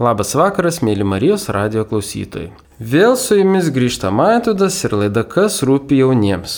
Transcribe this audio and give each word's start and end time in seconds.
Labas 0.00 0.30
vakaras, 0.32 0.78
mėly 0.80 1.04
Marijos 1.04 1.42
radio 1.52 1.82
klausytojai. 1.84 2.46
Vėl 2.80 3.18
su 3.20 3.36
jumis 3.36 3.66
grįžta 3.68 4.08
Maitodas 4.08 4.78
ir 4.86 4.94
laida 4.96 5.26
Kas 5.28 5.58
rūpi 5.60 5.98
jauniems. 5.98 6.54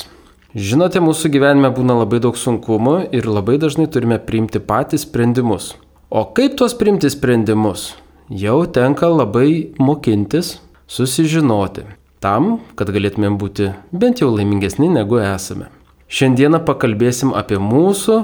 Žinote, 0.55 1.03
mūsų 1.03 1.33
gyvenime 1.35 1.73
būna 1.75 1.97
labai 2.05 2.21
daug 2.23 2.39
sunkumų 2.39 2.95
ir 3.11 3.27
labai 3.27 3.57
dažnai 3.59 3.89
turime 3.91 4.21
priimti 4.23 4.63
patys 4.63 5.03
sprendimus. 5.09 5.73
O 6.07 6.23
kaip 6.39 6.55
tuos 6.55 6.79
priimti 6.79 7.11
sprendimus? 7.11 7.97
Jau 8.31 8.61
tenka 8.71 9.11
labai 9.11 9.75
mokintis, 9.75 10.61
susižinoti, 10.87 11.89
tam, 12.23 12.61
kad 12.79 12.95
galėtumėm 12.95 13.43
būti 13.43 13.73
bent 13.91 14.23
jau 14.23 14.31
laimingesni 14.31 14.87
negu 14.87 15.19
esame. 15.19 15.73
Šiandieną 16.07 16.63
pakalbėsim 16.63 17.35
apie 17.35 17.59
mūsų 17.59 18.23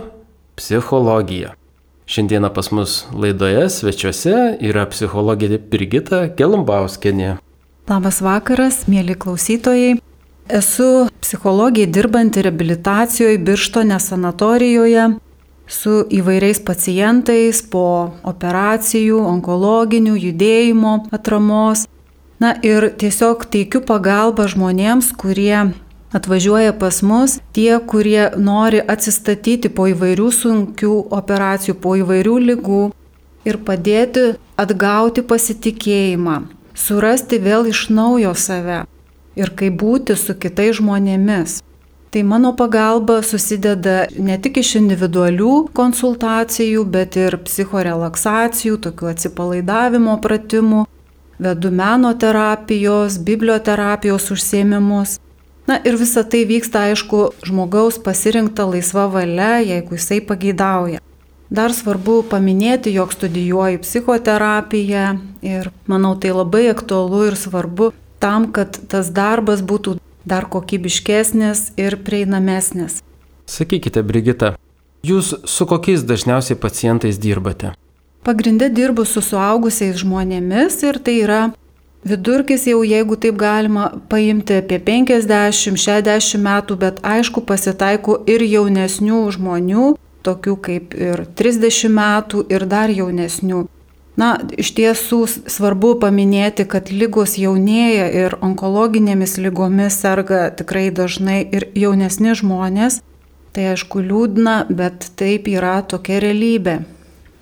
psichologiją. 0.63 1.58
Šiandieną 2.09 2.49
pas 2.51 2.71
mus 2.73 2.93
laidoje 3.13 3.67
svečiuose 3.69 4.35
yra 4.65 4.87
psichologė 4.89 5.59
Brigita 5.61 6.23
Gelumbauskenė. 6.39 7.35
Labas 7.89 8.23
vakaras, 8.25 8.87
mėly 8.89 9.13
klausytojai. 9.13 9.99
Esu 10.49 10.87
psichologija 11.21 11.91
dirbanti 11.93 12.41
rehabilitacijoje 12.47 13.37
Birštone 13.45 13.99
sanatorijoje 14.01 15.05
su 15.69 15.99
įvairiais 16.09 16.63
pacientais 16.65 17.61
po 17.61 17.85
operacijų, 18.25 19.21
onkologinių, 19.35 20.17
judėjimo 20.17 20.95
atramos. 21.13 21.85
Na 22.41 22.55
ir 22.65 22.89
tiesiog 22.97 23.45
teikiu 23.53 23.85
pagalbą 23.85 24.49
žmonėms, 24.49 25.13
kurie 25.21 25.75
atvažiuoja 26.13 26.73
pas 26.73 27.03
mus 27.03 27.39
tie, 27.53 27.79
kurie 27.87 28.31
nori 28.37 28.81
atsistatyti 28.81 29.69
po 29.69 29.89
įvairių 29.93 30.29
sunkių 30.33 30.95
operacijų, 31.21 31.77
po 31.83 31.97
įvairių 32.01 32.37
lygų 32.51 32.83
ir 33.49 33.61
padėti 33.65 34.35
atgauti 34.59 35.23
pasitikėjimą, 35.23 36.43
surasti 36.75 37.41
vėl 37.43 37.69
iš 37.73 37.89
naujo 37.95 38.35
save 38.35 38.85
ir 39.39 39.55
kaip 39.55 39.79
būti 39.81 40.17
su 40.19 40.35
kitais 40.35 40.79
žmonėmis. 40.81 41.61
Tai 42.09 42.23
mano 42.25 42.55
pagalba 42.57 43.19
susideda 43.23 44.07
ne 44.17 44.39
tik 44.41 44.63
iš 44.63 44.79
individualių 44.81 45.69
konsultacijų, 45.77 46.87
bet 46.89 47.19
ir 47.21 47.37
psichorelaksacijų, 47.45 48.79
tokių 48.87 49.11
atsipalaidavimo 49.11 50.15
pratimų, 50.25 50.87
vedu 51.39 51.71
meno 51.71 52.15
terapijos, 52.17 53.21
biblioterapijos 53.29 54.31
užsiemimus. 54.33 55.19
Na 55.69 55.77
ir 55.85 55.99
visa 56.01 56.23
tai 56.25 56.47
vyksta, 56.49 56.87
aišku, 56.89 57.19
žmogaus 57.45 57.99
pasirinkta 58.01 58.65
laisva 58.65 59.05
valia, 59.13 59.59
jeigu 59.61 59.99
jisai 59.99 60.23
pageidauja. 60.25 61.03
Dar 61.53 61.73
svarbu 61.77 62.23
paminėti, 62.29 62.95
jog 62.97 63.13
studijuoju 63.13 63.83
psichoterapiją 63.85 65.05
ir 65.45 65.69
manau 65.89 66.15
tai 66.17 66.33
labai 66.33 66.71
aktualu 66.73 67.27
ir 67.29 67.37
svarbu 67.37 67.91
tam, 68.21 68.49
kad 68.53 68.81
tas 68.89 69.13
darbas 69.13 69.61
būtų 69.61 69.99
dar 70.29 70.49
kokybiškesnis 70.49 71.73
ir 71.77 71.97
prieinamesnis. 72.05 73.03
Sakykite, 73.49 74.01
Brigita, 74.05 74.55
jūs 75.05 75.35
su 75.45 75.69
kokiais 75.69 76.05
dažniausiai 76.05 76.57
pacientais 76.61 77.21
dirbate? 77.21 77.73
Pagrindė 78.25 78.69
dirbu 78.73 79.05
su 79.09 79.21
suaugusiais 79.25 80.01
žmonėmis 80.01 80.81
ir 80.85 80.99
tai 81.01 81.21
yra 81.23 81.43
Vidurkis 82.07 82.67
jau, 82.67 82.85
jeigu 82.87 83.17
taip 83.19 83.39
galima 83.41 83.89
paimti 84.09 84.61
apie 84.61 84.79
50-60 84.79 86.39
metų, 86.39 86.77
bet 86.79 87.01
aišku 87.03 87.43
pasitaiko 87.49 88.21
ir 88.31 88.45
jaunesnių 88.47 89.25
žmonių, 89.35 89.89
tokių 90.23 90.55
kaip 90.63 90.95
ir 90.95 91.25
30 91.41 91.91
metų 91.91 92.45
ir 92.55 92.67
dar 92.71 92.93
jaunesnių. 92.95 93.67
Na, 94.19 94.33
iš 94.59 94.73
tiesų 94.75 95.21
svarbu 95.47 95.93
paminėti, 96.03 96.65
kad 96.67 96.91
lygos 96.91 97.37
jaunėja 97.39 98.09
ir 98.23 98.35
onkologinėmis 98.43 99.37
lygomis 99.39 99.99
serga 100.03 100.49
tikrai 100.59 100.89
dažnai 100.91 101.45
ir 101.55 101.69
jaunesni 101.79 102.35
žmonės. 102.39 102.99
Tai 103.55 103.73
aišku 103.75 104.03
liūdna, 104.03 104.57
bet 104.71 105.13
taip 105.19 105.47
yra 105.51 105.81
tokia 105.87 106.19
realybė. 106.23 106.81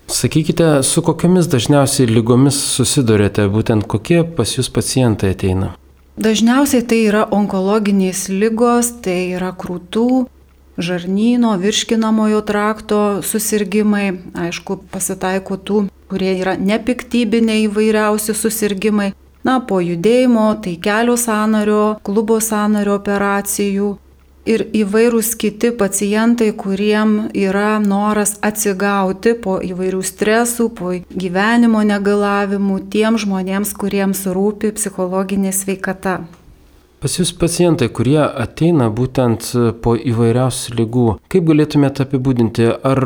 Sakykite, 0.07 0.83
su 0.83 1.03
kokiamis 1.03 1.49
dažniausiai 1.51 2.07
lygomis 2.07 2.59
susidurėte, 2.77 3.49
būtent 3.51 3.89
kokie 3.91 4.23
pas 4.23 4.53
jūs 4.55 4.71
pacientai 4.71 5.33
ateina? 5.35 5.73
Dažniausiai 6.17 6.87
tai 6.87 7.01
yra 7.09 7.27
onkologinės 7.35 8.29
lygos, 8.31 8.93
tai 9.03 9.35
yra 9.35 9.51
krūtų, 9.59 10.07
žarnyno, 10.79 11.57
virškinamojo 11.59 12.41
trakto 12.47 13.01
susirgymai, 13.27 14.07
aišku, 14.47 14.79
pasitaiko 14.95 15.59
tų, 15.59 15.83
kurie 16.09 16.33
yra 16.39 16.55
nepiktybiniai 16.57 17.67
įvairiausi 17.67 18.37
susirgymai. 18.37 19.11
Na, 19.47 19.61
po 19.61 19.83
judėjimo, 19.83 20.49
tai 20.63 20.79
kelio 20.83 21.19
sanario, 21.21 21.99
klubo 22.07 22.39
sanario 22.43 22.97
operacijų, 22.99 23.93
ir 24.47 24.67
įvairūs 24.77 25.35
kiti 25.41 25.73
pacientai, 25.77 26.53
kuriem 26.57 27.29
yra 27.35 27.77
noras 27.83 28.37
atsigauti 28.47 29.35
po 29.43 29.59
įvairių 29.63 30.03
stresų, 30.07 30.71
po 30.79 30.95
gyvenimo 31.11 31.83
negalavimų, 31.87 32.81
tiem 32.93 33.21
žmonėms, 33.21 33.75
kuriems 33.77 34.27
rūpi 34.31 34.73
psichologinė 34.79 35.53
sveikata. 35.53 36.21
Pas 36.97 37.13
jūs 37.13 37.29
pacientai, 37.37 37.91
kurie 37.93 38.23
ateina 38.25 38.87
būtent 38.89 39.51
po 39.85 39.93
įvairiausių 39.95 40.73
lygų, 40.79 41.05
kaip 41.31 41.45
galėtumėte 41.51 42.07
apibūdinti, 42.07 42.71
ar 42.89 43.03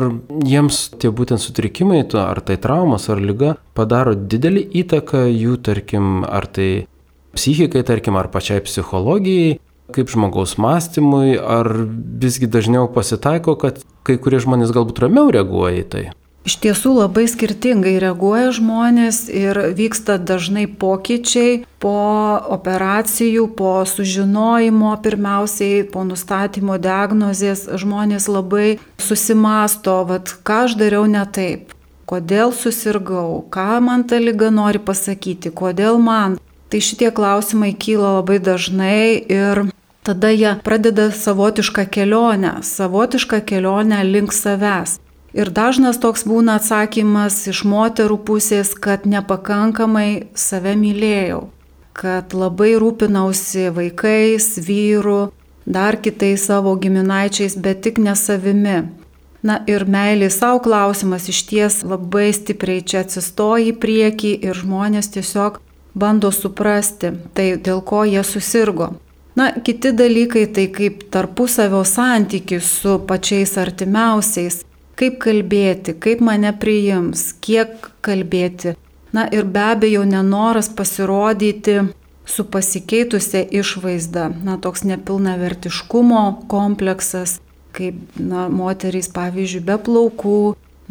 jiems 0.47 0.79
tie 1.01 1.11
būtent 1.11 1.43
sutrikimai, 1.43 2.05
ar 2.21 2.39
tai 2.47 2.55
traumas, 2.55 3.09
ar 3.11 3.19
lyga 3.19 3.57
padaro 3.75 4.15
didelį 4.15 4.63
įtaką 4.81 5.25
jų, 5.27 5.57
tarkim, 5.67 6.23
ar 6.23 6.47
tai 6.47 6.69
psichikai, 7.35 7.83
tarkim, 7.83 8.15
ar 8.15 8.31
pačiai 8.31 8.63
psichologijai, 8.63 9.59
kaip 9.93 10.11
žmogaus 10.11 10.57
mąstymui, 10.61 11.35
ar 11.37 11.69
visgi 12.21 12.49
dažniau 12.51 12.87
pasitaiko, 12.91 13.57
kad 13.59 13.83
kai 14.07 14.17
kurie 14.21 14.41
žmonės 14.43 14.73
galbūt 14.75 15.03
ramiau 15.05 15.31
reaguoja 15.33 15.83
į 15.83 15.87
tai? 15.93 16.05
Iš 16.41 16.55
tiesų 16.57 16.95
labai 16.95 17.27
skirtingai 17.29 17.99
reaguoja 18.01 18.49
žmonės 18.57 19.27
ir 19.29 19.59
vyksta 19.77 20.15
dažnai 20.17 20.63
pokyčiai 20.65 21.59
po 21.77 21.91
operacijų, 22.55 23.45
po 23.53 23.75
sužinojimo, 23.85 24.95
pirmiausiai 25.05 25.83
po 25.85 26.01
nustatymo 26.01 26.79
diagnozės 26.81 27.67
žmonės 27.83 28.25
labai 28.25 28.79
susimasto, 28.97 29.99
vad 30.09 30.33
ką 30.41 30.63
aš 30.65 30.79
dariau 30.81 31.05
ne 31.05 31.21
taip, 31.29 31.75
kodėl 32.09 32.55
susirgau, 32.57 33.43
ką 33.53 33.77
man 33.85 34.07
ta 34.09 34.17
lyga 34.17 34.49
nori 34.49 34.81
pasakyti, 34.81 35.53
kodėl 35.53 36.01
man. 36.01 36.39
Tai 36.73 36.79
šitie 36.81 37.11
klausimai 37.13 37.75
kyla 37.77 38.17
labai 38.17 38.39
dažnai 38.41 39.21
ir 39.29 39.67
tada 40.03 40.29
jie 40.29 40.55
pradeda 40.63 41.11
savotišką 41.11 41.85
kelionę, 41.89 42.53
savotišką 42.63 43.41
kelionę 43.45 44.03
link 44.03 44.33
savęs. 44.33 44.99
Ir 45.33 45.49
dažnas 45.55 45.99
toks 46.03 46.25
būna 46.27 46.57
atsakymas 46.59 47.37
iš 47.47 47.63
moterų 47.63 48.17
pusės, 48.27 48.73
kad 48.75 49.05
nepakankamai 49.07 50.27
save 50.35 50.73
mylėjau, 50.75 51.45
kad 51.95 52.33
labai 52.35 52.73
rūpinausi 52.81 53.69
vaikais, 53.71 54.57
vyru, 54.59 55.31
dar 55.65 55.95
kitais 55.95 56.43
savo 56.49 56.75
giminaičiais, 56.75 57.55
bet 57.55 57.79
tik 57.85 58.01
ne 58.03 58.15
savimi. 58.15 58.81
Na 59.41 59.61
ir 59.71 59.87
meilė 59.89 60.27
savo 60.29 60.59
klausimas 60.61 61.29
iš 61.31 61.39
ties 61.49 61.79
labai 61.87 62.27
stipriai 62.35 62.83
čia 62.83 63.05
atsistoja 63.05 63.71
į 63.71 63.77
priekį 63.81 64.33
ir 64.43 64.57
žmonės 64.57 65.09
tiesiog 65.15 65.61
bando 65.95 66.29
suprasti, 66.35 67.15
tai 67.33 67.55
dėl 67.55 67.81
ko 67.81 68.03
jie 68.05 68.21
susirgo. 68.27 68.91
Na, 69.35 69.51
kiti 69.63 69.93
dalykai 69.95 70.45
tai 70.51 70.67
kaip 70.67 71.05
tarpusavio 71.11 71.83
santykis 71.87 72.67
su 72.81 72.97
pačiais 73.07 73.55
artimiausiais, 73.57 74.61
kaip 74.99 75.21
kalbėti, 75.23 75.95
kaip 76.03 76.19
mane 76.19 76.51
priims, 76.59 77.31
kiek 77.39 77.87
kalbėti. 78.03 78.75
Na 79.15 79.25
ir 79.31 79.47
be 79.47 79.63
abejo 79.71 80.03
nenoras 80.07 80.69
pasirodyti 80.75 81.79
su 82.25 82.45
pasikeitusia 82.51 83.45
išvaizda, 83.61 84.29
na 84.43 84.57
toks 84.57 84.83
nepilnavertiškumo 84.87 86.23
kompleksas, 86.51 87.39
kaip 87.75 88.19
na, 88.19 88.49
moterys 88.51 89.07
pavyzdžiui 89.15 89.63
be 89.67 89.79
plaukų, 89.87 90.41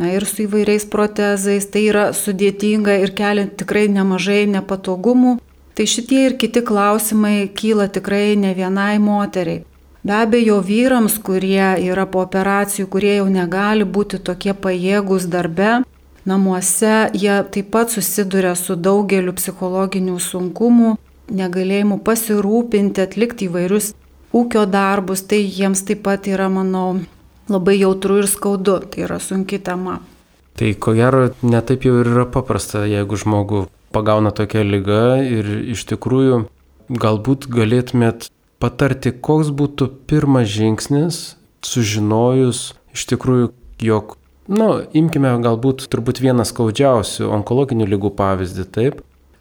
na 0.00 0.14
ir 0.16 0.24
su 0.24 0.46
įvairiais 0.46 0.88
protezais, 0.88 1.68
tai 1.68 1.84
yra 1.92 2.10
sudėtinga 2.16 2.96
ir 3.04 3.12
kelia 3.16 3.46
tikrai 3.52 3.86
nemažai 3.92 4.46
nepatogumų 4.48 5.36
Tai 5.80 5.86
šitie 5.88 6.26
ir 6.28 6.34
kiti 6.36 6.60
klausimai 6.60 7.48
kyla 7.56 7.86
tikrai 7.88 8.34
ne 8.36 8.50
vienai 8.52 8.98
moteriai. 9.00 9.62
Be 10.04 10.12
abejo, 10.12 10.58
vyrams, 10.60 11.14
kurie 11.24 11.70
yra 11.80 12.04
po 12.04 12.20
operacijų, 12.20 12.84
kurie 12.92 13.14
jau 13.14 13.30
negali 13.32 13.86
būti 13.94 14.20
tokie 14.20 14.52
pajėgus 14.52 15.24
darbe, 15.32 15.70
namuose, 16.28 17.08
jie 17.16 17.38
taip 17.56 17.72
pat 17.72 17.96
susiduria 17.96 18.52
su 18.60 18.76
daugeliu 18.76 19.32
psichologinių 19.40 20.18
sunkumų, 20.26 20.92
negalėjimu 21.40 22.00
pasirūpinti, 22.04 23.00
atlikti 23.08 23.48
įvairius 23.48 23.94
ūkio 24.36 24.68
darbus, 24.68 25.24
tai 25.24 25.40
jiems 25.46 25.86
taip 25.88 26.04
pat 26.04 26.28
yra, 26.28 26.52
manau, 26.52 27.00
labai 27.48 27.80
jautru 27.80 28.20
ir 28.20 28.28
skaudu, 28.28 28.82
tai 28.84 29.08
yra 29.08 29.16
sunki 29.16 29.64
tema. 29.64 30.02
Tai 30.60 30.76
ko 30.76 30.92
gero 30.92 31.30
netaip 31.40 31.88
jau 31.88 32.02
ir 32.04 32.16
yra 32.18 32.28
paprasta, 32.28 32.84
jeigu 32.84 33.24
žmogų 33.24 33.70
pagauna 33.94 34.32
tokia 34.34 34.64
lyga 34.66 35.20
ir 35.24 35.48
iš 35.74 35.84
tikrųjų 35.90 36.44
galbūt 36.90 37.46
galėtumėt 37.50 38.30
patarti, 38.60 39.12
koks 39.12 39.52
būtų 39.56 39.88
pirmas 40.10 40.50
žingsnis, 40.50 41.20
sužinojus 41.64 42.74
iš 42.94 43.06
tikrųjų, 43.12 43.50
jog, 43.84 44.16
na, 44.48 44.56
nu, 44.58 44.68
imkime 45.02 45.32
galbūt 45.44 45.86
turbūt 45.92 46.22
vieną 46.24 46.46
skaudžiausių 46.48 47.30
onkologinių 47.38 47.88
lygų 47.94 48.12
pavyzdį, 48.18 48.66
taip. 48.74 49.00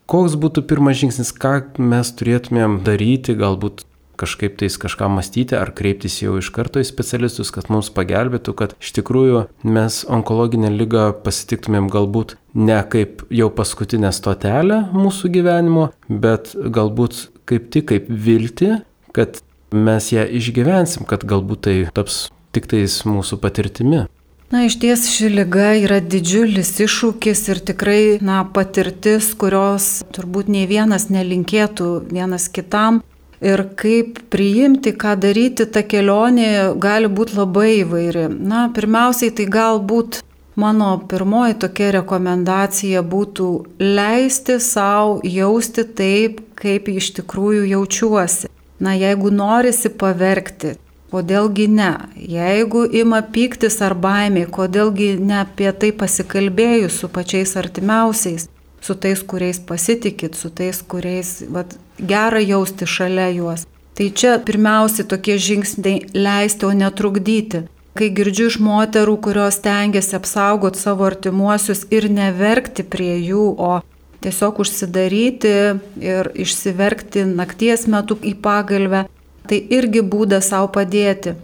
Koks 0.10 0.36
būtų 0.42 0.66
pirmas 0.70 0.98
žingsnis, 1.02 1.34
ką 1.38 1.54
mes 1.78 2.10
turėtumėm 2.18 2.80
daryti, 2.86 3.36
galbūt 3.38 3.86
kažkaip 4.20 4.58
tais 4.60 4.76
kažką 4.82 5.08
mąstyti 5.14 5.56
ar 5.56 5.72
kreiptis 5.76 6.20
jau 6.24 6.36
iš 6.42 6.50
karto 6.56 6.82
į 6.82 6.88
specialistus, 6.88 7.54
kad 7.56 7.70
mums 7.72 7.92
pagelbėtų, 7.96 8.56
kad 8.58 8.76
iš 8.82 8.92
tikrųjų 8.98 9.46
mes 9.64 10.02
onkologinę 10.10 10.72
lygą 10.74 11.12
pasitiktumėm 11.24 11.88
galbūt 11.94 12.36
ne 12.54 12.80
kaip 12.90 13.24
jau 13.34 13.50
paskutinę 13.54 14.12
stotelę 14.16 14.84
mūsų 14.96 15.32
gyvenimo, 15.34 15.90
bet 16.10 16.54
galbūt 16.56 17.28
kaip 17.50 17.70
tik 17.74 17.90
kaip 17.94 18.10
vilti, 18.10 18.76
kad 19.16 19.42
mes 19.74 20.12
ją 20.14 20.26
išgyvensim, 20.40 21.06
kad 21.10 21.26
galbūt 21.26 21.66
tai 21.68 21.76
taps 21.94 22.28
tik 22.56 22.70
tais 22.70 23.02
mūsų 23.06 23.40
patirtimi. 23.42 24.06
Na, 24.50 24.64
iš 24.66 24.80
ties 24.82 25.04
ši 25.14 25.28
lyga 25.30 25.76
yra 25.78 26.00
didžiulis 26.02 26.72
iššūkis 26.82 27.44
ir 27.54 27.60
tikrai, 27.68 28.02
na, 28.26 28.42
patirtis, 28.50 29.28
kurios 29.38 30.00
turbūt 30.16 30.50
nei 30.50 30.66
vienas 30.70 31.12
nelinkėtų 31.14 31.90
vienas 32.10 32.48
kitam. 32.50 33.04
Ir 33.46 33.62
kaip 33.80 34.18
priimti, 34.34 34.92
ką 35.00 35.14
daryti, 35.22 35.70
ta 35.70 35.86
kelionė 35.86 36.74
gali 36.82 37.08
būti 37.08 37.38
labai 37.38 37.70
įvairi. 37.84 38.26
Na, 38.42 38.66
pirmiausiai 38.74 39.32
tai 39.38 39.46
galbūt 39.54 40.24
mano 40.60 40.90
pirmoji 41.12 41.56
tokia 41.64 41.94
rekomendacija 42.00 43.02
būtų 43.14 43.48
leisti 43.80 44.60
savo 44.64 45.20
jausti 45.24 45.86
taip, 46.00 46.44
kaip 46.60 46.92
iš 46.92 47.14
tikrųjų 47.20 47.66
jaučiuosi. 47.74 48.52
Na, 48.80 48.94
jeigu 48.96 49.32
norisi 49.32 49.92
paverkti, 49.92 50.76
kodėlgi 51.12 51.66
ne? 51.72 51.92
Jeigu 52.16 52.86
ima 53.02 53.20
pyktis 53.36 53.80
ar 53.84 53.96
baimė, 53.96 54.46
kodėlgi 54.48 55.16
ne 55.20 55.42
apie 55.42 55.72
tai 55.82 55.92
pasikalbėjus 55.92 57.02
su 57.02 57.10
pačiais 57.12 57.56
artimiausiais, 57.60 58.48
su 58.82 58.96
tais, 58.96 59.24
kuriais 59.24 59.60
pasitikit, 59.60 60.38
su 60.40 60.50
tais, 60.50 60.80
kuriais 60.82 61.42
vat, 61.52 61.76
gera 62.00 62.40
jausti 62.40 62.88
šalia 62.88 63.28
juos. 63.36 63.66
Tai 64.00 64.08
čia 64.16 64.38
pirmiausia 64.40 65.04
tokie 65.04 65.36
žingsniai 65.36 66.06
leisti, 66.16 66.64
o 66.66 66.72
netrukdyti. 66.72 67.66
Kai 67.98 68.10
girdžiu 68.16 68.48
iš 68.52 68.60
moterų, 68.64 69.16
kurios 69.26 69.60
tengiasi 69.64 70.16
apsaugoti 70.18 70.80
savo 70.80 71.08
artimuosius 71.08 71.86
ir 71.94 72.08
neverkti 72.12 72.86
prie 72.86 73.16
jų, 73.18 73.46
o 73.58 73.72
tiesiog 74.24 74.62
užsidaryti 74.64 75.54
ir 76.04 76.32
išsiverkti 76.36 77.26
nakties 77.32 77.88
metu 77.92 78.20
į 78.22 78.36
pagalbę, 78.44 79.06
tai 79.50 79.62
irgi 79.74 80.04
būdas 80.06 80.52
savo 80.54 80.70
padėti. 80.76 81.36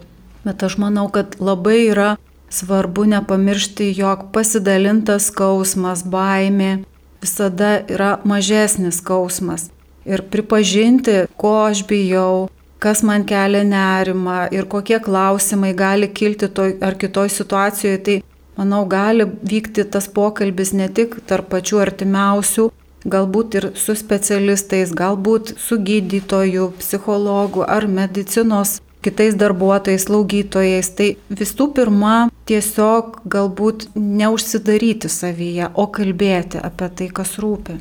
Bet 0.46 0.62
aš 0.62 0.78
manau, 0.78 1.08
kad 1.10 1.34
labai 1.42 1.78
yra 1.90 2.10
svarbu 2.54 3.08
nepamiršti, 3.10 3.90
jog 3.98 4.28
pasidalintas 4.32 5.32
skausmas, 5.32 6.06
baimė 6.06 6.84
visada 7.20 7.80
yra 7.90 8.16
mažesnis 8.24 9.00
skausmas 9.02 9.72
ir 10.06 10.22
pripažinti, 10.30 11.24
ko 11.36 11.52
aš 11.66 11.82
bijau, 11.88 12.48
kas 12.78 13.02
man 13.02 13.24
kelia 13.28 13.64
nerimą 13.64 14.38
ir 14.54 14.66
kokie 14.72 14.98
klausimai 15.00 15.74
gali 15.74 16.08
kilti 16.08 16.48
toj 16.48 16.76
ar 16.80 16.96
kitoj 17.00 17.28
situacijoje, 17.32 17.98
tai 18.06 18.16
manau 18.56 18.84
gali 18.88 19.26
vykti 19.52 19.84
tas 19.84 20.08
pokalbis 20.08 20.72
ne 20.72 20.88
tik 20.88 21.18
tarp 21.28 21.50
pačių 21.52 21.82
artimiausių, 21.86 22.70
galbūt 23.06 23.58
ir 23.60 23.68
su 23.78 23.94
specialistais, 23.96 24.92
galbūt 24.96 25.54
su 25.62 25.78
gydytoju, 25.88 26.72
psichologu 26.80 27.64
ar 27.66 27.86
medicinos 27.86 28.80
kitais 29.06 29.36
darbuotojais, 29.38 30.06
slaugytojais. 30.08 30.90
Tai 30.98 31.10
visų 31.40 31.68
pirma, 31.76 32.16
tiesiog 32.50 33.20
galbūt 33.36 33.90
neužsidaryti 33.94 35.10
savyje, 35.12 35.70
o 35.74 35.86
kalbėti 35.86 36.62
apie 36.62 36.90
tai, 36.98 37.12
kas 37.20 37.36
rūpi. 37.42 37.78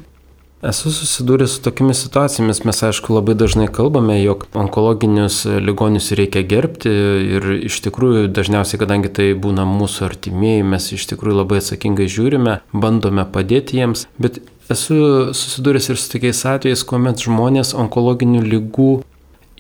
Esu 0.65 0.89
susidūręs 0.89 1.59
su 1.59 1.61
tokiamis 1.61 1.99
situacijomis, 2.01 2.63
mes 2.65 2.79
aišku 2.87 3.13
labai 3.13 3.35
dažnai 3.37 3.67
kalbame, 3.69 4.15
jog 4.23 4.47
onkologinius 4.57 5.43
ligonius 5.61 6.07
reikia 6.17 6.41
gerbti 6.41 6.89
ir 7.35 7.45
iš 7.67 7.77
tikrųjų 7.85 8.31
dažniausiai, 8.33 8.79
kadangi 8.81 9.11
tai 9.13 9.27
būna 9.37 9.67
mūsų 9.69 10.07
artimieji, 10.07 10.63
mes 10.65 10.87
iš 10.95 11.05
tikrųjų 11.11 11.35
labai 11.43 11.59
atsakingai 11.61 12.07
žiūrime, 12.09 12.55
bandome 12.73 13.27
padėti 13.29 13.77
jiems, 13.77 14.07
bet 14.17 14.39
esu 14.73 14.97
susidūręs 15.37 15.91
ir 15.91 16.01
su 16.01 16.09
tokiais 16.15 16.41
atvejais, 16.49 16.85
kuomet 16.89 17.21
žmonės 17.27 17.75
onkologinių 17.77 18.41
lygų 18.47 18.89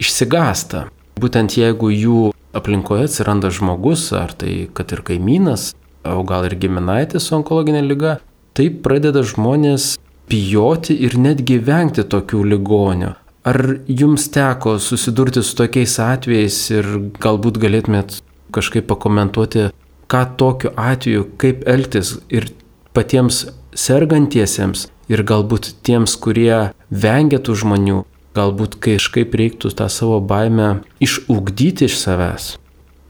išsigasta. 0.01 0.87
Būtent 1.21 1.53
jeigu 1.59 1.91
jų 1.93 2.21
aplinkoje 2.57 3.11
atsiranda 3.11 3.51
žmogus, 3.53 4.07
ar 4.17 4.33
tai 4.33 4.71
kad 4.73 4.89
ir 4.97 5.05
kaimynas, 5.05 5.75
o 6.01 6.25
gal 6.25 6.49
ir 6.49 6.57
giminaitis 6.57 7.29
su 7.29 7.37
onkologinė 7.37 7.85
lyga, 7.85 8.17
tai 8.57 8.71
pradeda 8.73 9.21
žmonės 9.21 9.99
bijoti 10.29 10.95
ir 11.05 11.17
netgi 11.19 11.59
vengti 11.59 12.05
tokių 12.07 12.43
ligonių. 12.53 13.13
Ar 13.45 13.59
jums 13.85 14.25
teko 14.33 14.79
susidurti 14.81 15.43
su 15.45 15.53
tokiais 15.59 15.99
atvejais 16.01 16.57
ir 16.73 16.87
galbūt 17.21 17.59
galėtumėt 17.61 18.17
kažkaip 18.55 18.87
pakomentuoti, 18.89 19.69
ką 20.09 20.23
tokiu 20.39 20.71
atveju, 20.73 21.27
kaip 21.41 21.61
elgtis 21.69 22.15
ir 22.33 22.49
patiems 22.97 23.45
sergantiesiems 23.77 24.87
ir 25.11 25.21
galbūt 25.27 25.75
tiems, 25.85 26.15
kurie 26.17 26.71
vengia 26.89 27.37
tų 27.37 27.57
žmonių, 27.61 28.01
galbūt 28.35 28.79
kažkaip 28.81 29.35
reiktų 29.37 29.71
tą 29.77 29.87
savo 29.91 30.19
baimę 30.19 30.81
išugdyti 31.03 31.89
iš 31.89 31.99
savęs. 32.01 32.55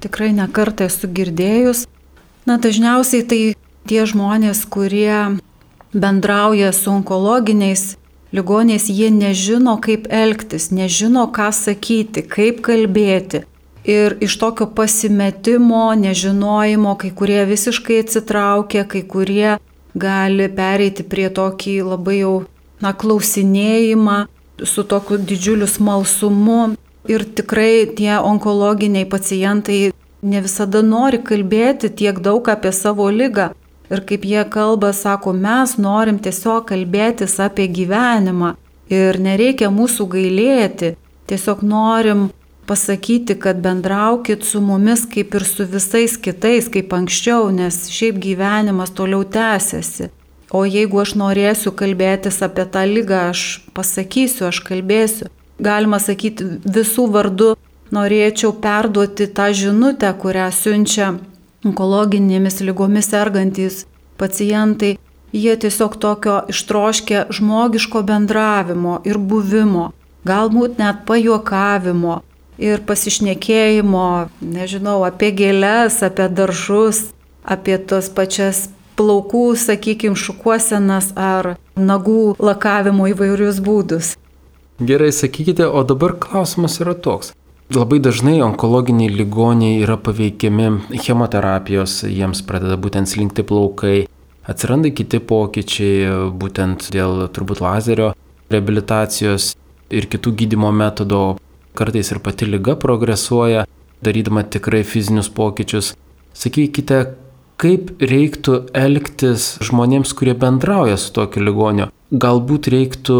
Tikrai 0.04 0.34
nekartą 0.36 0.90
esu 0.90 1.08
girdėjus. 1.08 1.86
Na, 2.46 2.60
dažniausiai 2.62 3.24
tai 3.26 3.40
tie 3.90 4.04
žmonės, 4.06 4.66
kurie 4.70 5.40
bendrauja 5.96 6.72
su 6.72 6.92
onkologiniais 6.92 7.96
ligoniais, 8.36 8.90
jie 8.90 9.10
nežino, 9.12 9.78
kaip 9.82 10.08
elgtis, 10.12 10.70
nežino, 10.72 11.28
ką 11.32 11.50
sakyti, 11.56 12.26
kaip 12.36 12.62
kalbėti. 12.66 13.46
Ir 13.86 14.18
iš 14.26 14.36
tokio 14.42 14.68
pasimetimo, 14.76 15.88
nežinojimo, 15.96 16.96
kai 17.00 17.12
kurie 17.16 17.44
visiškai 17.46 18.02
atsitraukia, 18.04 18.84
kai 18.92 19.04
kurie 19.06 19.58
gali 19.96 20.48
pereiti 20.58 21.06
prie 21.08 21.30
tokį 21.30 21.76
labai 21.92 22.18
jau, 22.24 22.36
na, 22.82 22.92
klausinėjimą 22.92 24.18
su 24.64 24.84
tokiu 24.84 25.20
didžiuliu 25.22 25.70
smalsumu. 25.70 26.74
Ir 27.06 27.22
tikrai 27.38 27.86
tie 27.98 28.16
onkologiniai 28.18 29.06
pacientai 29.06 29.94
ne 30.26 30.42
visada 30.42 30.82
nori 30.82 31.22
kalbėti 31.22 31.92
tiek 32.02 32.20
daug 32.28 32.50
apie 32.50 32.74
savo 32.74 33.06
lygą. 33.14 33.52
Ir 33.94 34.02
kaip 34.10 34.26
jie 34.26 34.44
kalba, 34.50 34.94
sako, 34.94 35.34
mes 35.34 35.76
norim 35.78 36.18
tiesiog 36.22 36.66
kalbėtis 36.72 37.38
apie 37.44 37.68
gyvenimą 37.70 38.56
ir 38.90 39.20
nereikia 39.22 39.70
mūsų 39.74 40.08
gailėti, 40.16 40.96
tiesiog 41.30 41.62
norim 41.66 42.28
pasakyti, 42.66 43.36
kad 43.40 43.62
bendraukit 43.62 44.44
su 44.44 44.62
mumis 44.62 45.06
kaip 45.10 45.36
ir 45.38 45.46
su 45.46 45.66
visais 45.70 46.18
kitais, 46.18 46.70
kaip 46.74 46.94
anksčiau, 46.98 47.52
nes 47.54 47.86
šiaip 47.94 48.18
gyvenimas 48.22 48.94
toliau 48.98 49.22
tęsiasi. 49.24 50.10
O 50.54 50.64
jeigu 50.66 51.02
aš 51.02 51.16
norėsiu 51.20 51.74
kalbėtis 51.78 52.42
apie 52.46 52.66
tą 52.70 52.86
lygą, 52.90 53.30
aš 53.34 53.46
pasakysiu, 53.78 54.48
aš 54.50 54.62
kalbėsiu. 54.66 55.30
Galima 55.62 56.00
sakyti, 56.02 56.46
visų 56.66 57.08
vardu 57.14 57.54
norėčiau 57.96 58.54
perduoti 58.62 59.28
tą 59.28 59.50
žinutę, 59.54 60.10
kurią 60.22 60.50
siunčia 60.54 61.14
onkologinėmis 61.66 62.62
lygomis 62.66 63.10
sergantys 63.12 63.84
pacientai, 64.20 64.96
jie 65.36 65.56
tiesiog 65.58 65.98
tokio 66.00 66.38
ištroškia 66.54 67.26
žmogiško 67.30 68.04
bendravimo 68.08 69.02
ir 69.10 69.18
buvimo, 69.18 69.90
galbūt 70.28 70.80
net 70.80 71.04
pajuokavimo 71.10 72.22
ir 72.62 72.86
pasišnekėjimo, 72.88 74.08
nežinau, 74.42 75.02
apie 75.08 75.32
gėlės, 75.36 76.00
apie 76.08 76.30
daržus, 76.32 77.10
apie 77.44 77.78
tos 77.78 78.10
pačias 78.10 78.70
plaukų, 78.96 79.48
sakykime, 79.60 80.16
šukuosenas 80.16 81.12
ar 81.20 81.56
nagų 81.76 82.36
lakavimo 82.40 83.10
įvairius 83.12 83.60
būdus. 83.64 84.16
Gerai, 84.80 85.12
sakykite, 85.16 85.68
o 85.68 85.84
dabar 85.88 86.16
klausimas 86.20 86.80
yra 86.84 86.96
toks. 86.96 87.34
Labai 87.74 87.98
dažnai 87.98 88.44
onkologiniai 88.46 89.10
ligoniai 89.10 89.80
yra 89.82 89.96
paveikiami 89.98 91.00
chemoterapijos, 91.02 92.04
jiems 92.06 92.44
pradeda 92.46 92.76
būtent 92.78 93.10
slinkti 93.10 93.42
plaukai, 93.42 94.04
atsiranda 94.46 94.92
kiti 94.94 95.18
pokyčiai, 95.18 96.30
būtent 96.38 96.86
dėl 96.94 97.24
turbūt 97.34 97.64
lazerio 97.66 98.12
rehabilitacijos 98.54 99.56
ir 99.90 100.06
kitų 100.14 100.36
gydimo 100.44 100.70
metodų, 100.70 101.24
kartais 101.74 102.14
ir 102.14 102.22
pati 102.22 102.46
lyga 102.46 102.78
progresuoja, 102.78 103.66
darydama 104.06 104.46
tikrai 104.46 104.84
fizinius 104.86 105.32
pokyčius. 105.34 105.96
Sakykite, 106.38 107.02
kaip 107.62 107.92
reiktų 108.04 108.66
elgtis 108.76 109.56
žmonėms, 109.64 110.14
kurie 110.18 110.36
bendrauja 110.38 110.98
su 111.00 111.14
tokiu 111.16 111.44
ligoniu. 111.46 111.90
Galbūt 112.12 112.70
reiktų 112.72 113.18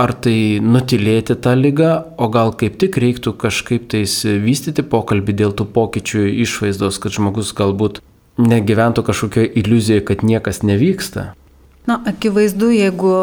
ar 0.00 0.14
tai 0.24 0.58
nutilėti 0.62 1.36
tą 1.38 1.54
lygą, 1.58 1.92
o 2.18 2.28
gal 2.32 2.54
kaip 2.58 2.78
tik 2.80 2.98
reiktų 3.02 3.34
kažkaip 3.38 3.86
tais 3.92 4.16
vystyti 4.24 4.82
pokalbį 4.82 5.36
dėl 5.42 5.54
tų 5.54 5.68
pokyčių 5.74 6.26
išvaizdos, 6.46 6.98
kad 7.02 7.14
žmogus 7.14 7.52
galbūt 7.54 8.00
negyventų 8.40 9.04
kažkokioje 9.06 9.52
iliuzijoje, 9.60 10.04
kad 10.08 10.24
niekas 10.26 10.62
nevyksta. 10.66 11.32
Na, 11.86 12.00
akivaizdu, 12.08 12.72
jeigu 12.74 13.14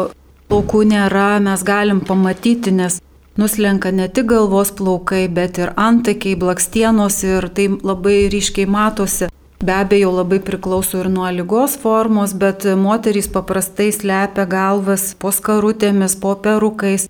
plaukų 0.48 0.84
nėra, 0.92 1.40
mes 1.42 1.64
galim 1.66 2.00
pamatyti, 2.06 2.72
nes 2.72 3.00
nuslenka 3.40 3.90
ne 3.92 4.08
tik 4.08 4.28
galvos 4.32 4.72
plaukai, 4.76 5.26
bet 5.28 5.58
ir 5.58 5.72
antakiai, 5.76 6.38
blakstienos 6.38 7.22
ir 7.26 7.48
tai 7.56 7.68
labai 7.72 8.28
ryškiai 8.32 8.68
matosi. 8.68 9.31
Be 9.62 9.72
abejo, 9.72 10.10
labai 10.10 10.40
priklauso 10.42 10.98
ir 10.98 11.06
nuo 11.06 11.28
lygos 11.30 11.76
formos, 11.78 12.32
bet 12.34 12.64
moterys 12.76 13.28
paprastai 13.30 13.92
slepia 13.94 14.42
galvas 14.50 15.12
po 15.14 15.30
skarutėmis, 15.30 16.16
po 16.18 16.32
perukais. 16.34 17.04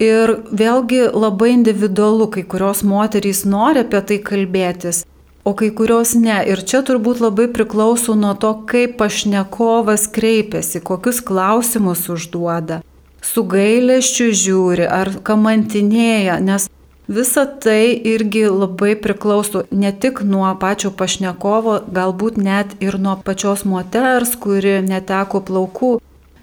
Ir 0.00 0.32
vėlgi 0.48 1.02
labai 1.12 1.50
individualu, 1.58 2.30
kai 2.32 2.46
kurios 2.48 2.80
moterys 2.80 3.42
nori 3.44 3.82
apie 3.84 4.00
tai 4.08 4.18
kalbėtis, 4.24 5.02
o 5.44 5.52
kai 5.52 5.68
kurios 5.68 6.14
ne. 6.16 6.38
Ir 6.48 6.64
čia 6.64 6.80
turbūt 6.88 7.20
labai 7.20 7.50
priklauso 7.52 8.16
nuo 8.16 8.32
to, 8.40 8.54
kaip 8.72 8.96
pašnekovas 9.02 10.08
kreipiasi, 10.16 10.80
kokius 10.80 11.20
klausimus 11.20 12.06
užduoda, 12.08 12.80
su 13.20 13.44
gailėščiu 13.44 14.32
žiūri 14.32 14.88
ar 14.88 15.12
kamantinėja, 15.28 16.40
nes 16.40 16.70
Visa 17.08 17.46
tai 17.46 18.00
irgi 18.04 18.42
labai 18.52 18.92
priklauso 19.00 19.62
ne 19.70 19.92
tik 19.92 20.20
nuo 20.20 20.48
pačio 20.60 20.90
pašnekovo, 20.92 21.78
galbūt 21.96 22.36
net 22.36 22.74
ir 22.84 22.98
nuo 23.00 23.14
pačios 23.24 23.64
moters, 23.64 24.34
kuri 24.36 24.74
neteko 24.84 25.40
plaukų. 25.40 25.94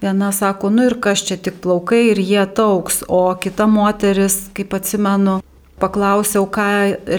Viena 0.02 0.32
sako, 0.34 0.72
nu 0.74 0.88
ir 0.88 0.96
kas 1.04 1.22
čia 1.28 1.36
tik 1.38 1.60
plaukai 1.62 2.02
ir 2.08 2.18
jie 2.18 2.42
tauks, 2.58 3.04
o 3.06 3.20
kita 3.44 3.68
moteris, 3.70 4.40
kaip 4.58 4.74
atsimenu, 4.74 5.38
paklausiau, 5.78 6.50
ką 6.50 6.66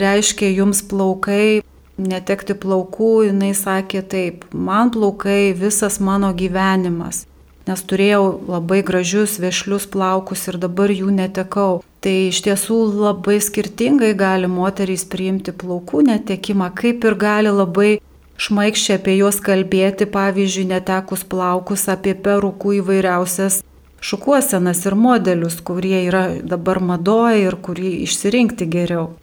reiškia 0.04 0.52
jums 0.52 0.84
plaukai, 0.92 1.64
netekti 1.98 2.52
plaukų, 2.52 3.14
jinai 3.30 3.56
sakė 3.56 4.04
taip, 4.12 4.46
man 4.52 4.92
plaukai 4.92 5.56
visas 5.56 6.02
mano 6.04 6.36
gyvenimas 6.36 7.24
nes 7.68 7.84
turėjau 7.84 8.24
labai 8.48 8.80
gražius 8.88 9.38
vešlius 9.44 9.88
plaukus 9.92 10.48
ir 10.48 10.58
dabar 10.62 10.92
jų 10.94 11.12
netekau. 11.12 11.82
Tai 12.02 12.14
iš 12.30 12.44
tiesų 12.46 12.78
labai 12.94 13.40
skirtingai 13.42 14.12
gali 14.18 14.50
moterys 14.52 15.06
priimti 15.10 15.54
plaukų 15.56 16.04
netekimą, 16.12 16.70
kaip 16.78 17.08
ir 17.10 17.18
gali 17.18 17.50
labai 17.50 17.98
šmaikščiai 18.38 19.00
apie 19.00 19.16
juos 19.18 19.40
kalbėti, 19.42 20.06
pavyzdžiui, 20.14 20.68
netekus 20.76 21.26
plaukus, 21.26 21.88
apie 21.90 22.14
perukų 22.14 22.78
įvairiausias 22.84 23.64
šukuosenas 24.02 24.84
ir 24.86 24.96
modelius, 24.96 25.58
kurie 25.66 26.04
yra 26.06 26.28
dabar 26.46 26.80
madoje 26.80 27.48
ir 27.48 27.58
kurį 27.66 27.96
išsirinkti 28.06 28.70
geriau. 28.70 29.16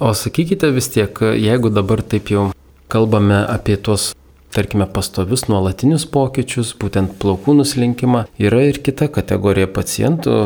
O 0.00 0.12
sakykite 0.12 0.72
vis 0.72 0.88
tiek, 0.92 1.20
jeigu 1.20 1.72
dabar 1.72 2.02
taip 2.04 2.32
jau 2.32 2.48
kalbame 2.92 3.42
apie 3.44 3.76
tuos 3.76 4.14
tarkime, 4.56 4.86
pastovius 4.88 5.46
nuolatinius 5.50 6.06
pokyčius, 6.08 6.72
būtent 6.80 7.18
plaukų 7.20 7.58
nuslinkimą, 7.58 8.24
yra 8.40 8.62
ir 8.70 8.80
kita 8.84 9.10
kategorija 9.12 9.68
pacientų, 9.68 10.36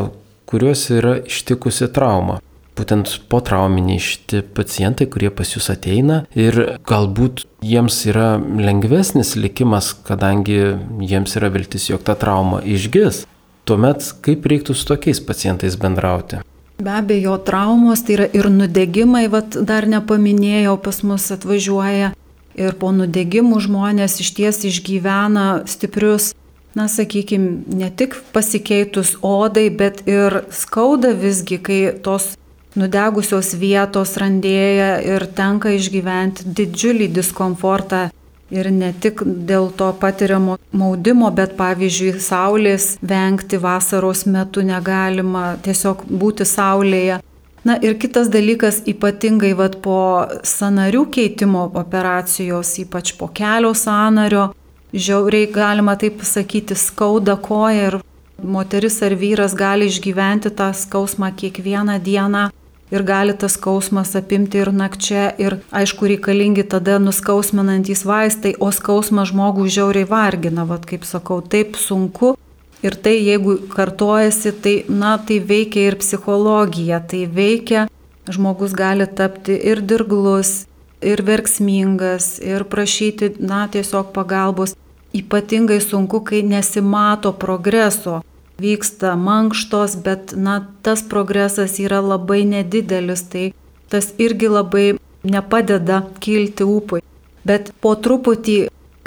kuriuos 0.51 0.89
yra 0.91 1.17
ištikusi 1.27 1.89
trauma. 1.95 2.41
Būtent 2.79 3.11
po 3.29 3.41
trauminiai 3.45 4.01
šitie 4.01 4.41
pacientai, 4.57 5.07
kurie 5.11 5.29
pas 5.35 5.51
jūs 5.53 5.69
ateina 5.73 6.23
ir 6.39 6.57
galbūt 6.89 7.45
jiems 7.67 7.99
yra 8.09 8.37
lengvesnis 8.39 9.35
likimas, 9.37 9.93
kadangi 10.07 10.61
jiems 11.05 11.37
yra 11.39 11.51
viltis, 11.53 11.91
jog 11.91 12.03
ta 12.07 12.17
trauma 12.19 12.63
išgis. 12.65 13.27
Tuomet 13.69 14.07
kaip 14.25 14.47
reiktų 14.49 14.75
su 14.75 14.89
tokiais 14.89 15.21
pacientais 15.23 15.77
bendrauti? 15.79 16.41
Be 16.81 16.95
abejo, 16.97 17.37
traumos 17.45 18.01
tai 18.07 18.17
yra 18.17 18.27
ir 18.33 18.49
nudegimai, 18.49 19.27
vad 19.29 19.59
dar 19.69 19.85
nepaminėjau, 19.85 20.79
pas 20.81 21.03
mus 21.05 21.29
atvažiuoja 21.35 22.15
ir 22.57 22.77
po 22.81 22.91
nudegimų 22.97 23.61
žmonės 23.67 24.17
iš 24.25 24.33
ties 24.39 24.63
išgyvena 24.71 25.67
stiprius, 25.69 26.33
na 26.75 26.89
sakykime, 26.89 27.63
ne 27.67 27.91
tik 27.91 28.15
pasikeitus 28.33 29.17
odai, 29.23 29.69
bet 29.71 30.05
ir 30.09 30.43
skauda 30.55 31.13
visgi, 31.19 31.59
kai 31.59 31.81
tos 32.05 32.35
nudegusios 32.79 33.55
vietos 33.59 34.15
randėja 34.21 35.01
ir 35.03 35.27
tenka 35.37 35.73
išgyventi 35.75 36.47
didžiulį 36.47 37.11
diskomfortą. 37.19 38.09
Ir 38.51 38.67
ne 38.75 38.89
tik 38.91 39.21
dėl 39.23 39.69
to 39.79 39.93
patiriamo 40.03 40.57
maudimo, 40.75 41.29
bet 41.31 41.53
pavyzdžiui, 41.59 42.17
saulės 42.19 42.97
vengti 42.99 43.61
vasaros 43.63 44.25
metu 44.27 44.65
negalima, 44.67 45.53
tiesiog 45.63 46.03
būti 46.11 46.47
saulėje. 46.51 47.21
Na 47.63 47.77
ir 47.79 47.95
kitas 48.01 48.27
dalykas, 48.33 48.81
ypatingai 48.91 49.53
vat, 49.55 49.77
po 49.85 50.27
sanarių 50.43 51.05
keitimo 51.15 51.69
operacijos, 51.79 52.73
ypač 52.83 53.13
po 53.21 53.29
kelio 53.31 53.71
sanario, 53.77 54.49
žiauriai 54.93 55.51
galima 55.53 55.97
taip 55.97 56.19
pasakyti, 56.21 56.75
skauda 56.75 57.37
koja 57.37 57.91
ir 57.91 57.99
moteris 58.43 59.03
ar 59.03 59.15
vyras 59.15 59.55
gali 59.55 59.91
išgyventi 59.91 60.51
tą 60.51 60.73
skausmą 60.75 61.31
kiekvieną 61.37 61.99
dieną 62.01 62.49
ir 62.91 63.03
gali 63.07 63.35
tas 63.39 63.55
skausmas 63.55 64.15
apimti 64.19 64.59
ir 64.59 64.73
nakčia 64.75 65.31
ir 65.39 65.61
aišku 65.71 66.09
reikalingi 66.11 66.65
tada 66.67 66.99
nuskausminantys 66.99 68.05
vaistai, 68.05 68.55
o 68.59 68.71
skausmas 68.75 69.31
žmogų 69.31 69.69
žiauriai 69.71 70.09
vargina, 70.11 70.67
vad 70.67 70.87
kaip 70.91 71.07
sakau, 71.07 71.41
taip 71.41 71.79
sunku. 71.79 72.37
Ir 72.81 72.97
tai, 72.97 73.19
jeigu 73.21 73.59
kartojasi, 73.69 74.53
tai, 74.65 74.75
na, 74.89 75.19
tai 75.19 75.37
veikia 75.45 75.91
ir 75.91 75.99
psichologija, 76.01 77.03
tai 77.05 77.27
veikia, 77.29 77.85
žmogus 78.25 78.73
gali 78.73 79.05
tapti 79.05 79.53
ir 79.53 79.83
dirglus, 79.85 80.65
ir 81.03 81.23
verksmingas, 81.25 82.39
ir 82.39 82.65
prašyti, 82.65 83.35
na, 83.39 83.67
tiesiog 83.69 84.13
pagalbos. 84.13 84.77
Ypatingai 85.17 85.81
sunku, 85.83 86.21
kai 86.25 86.43
nesimato 86.47 87.33
progreso. 87.33 88.21
Vyksta 88.61 89.17
mankštos, 89.17 89.97
bet, 90.05 90.35
na, 90.37 90.61
tas 90.83 91.03
progresas 91.03 91.79
yra 91.81 92.01
labai 92.05 92.45
nedidelis, 92.45 93.25
tai 93.33 93.51
tas 93.89 94.13
irgi 94.19 94.51
labai 94.53 94.87
nepadeda 95.25 96.05
kilti 96.21 96.67
upui. 96.69 97.01
Bet 97.45 97.73
po 97.81 97.95
truputį, 97.97 98.59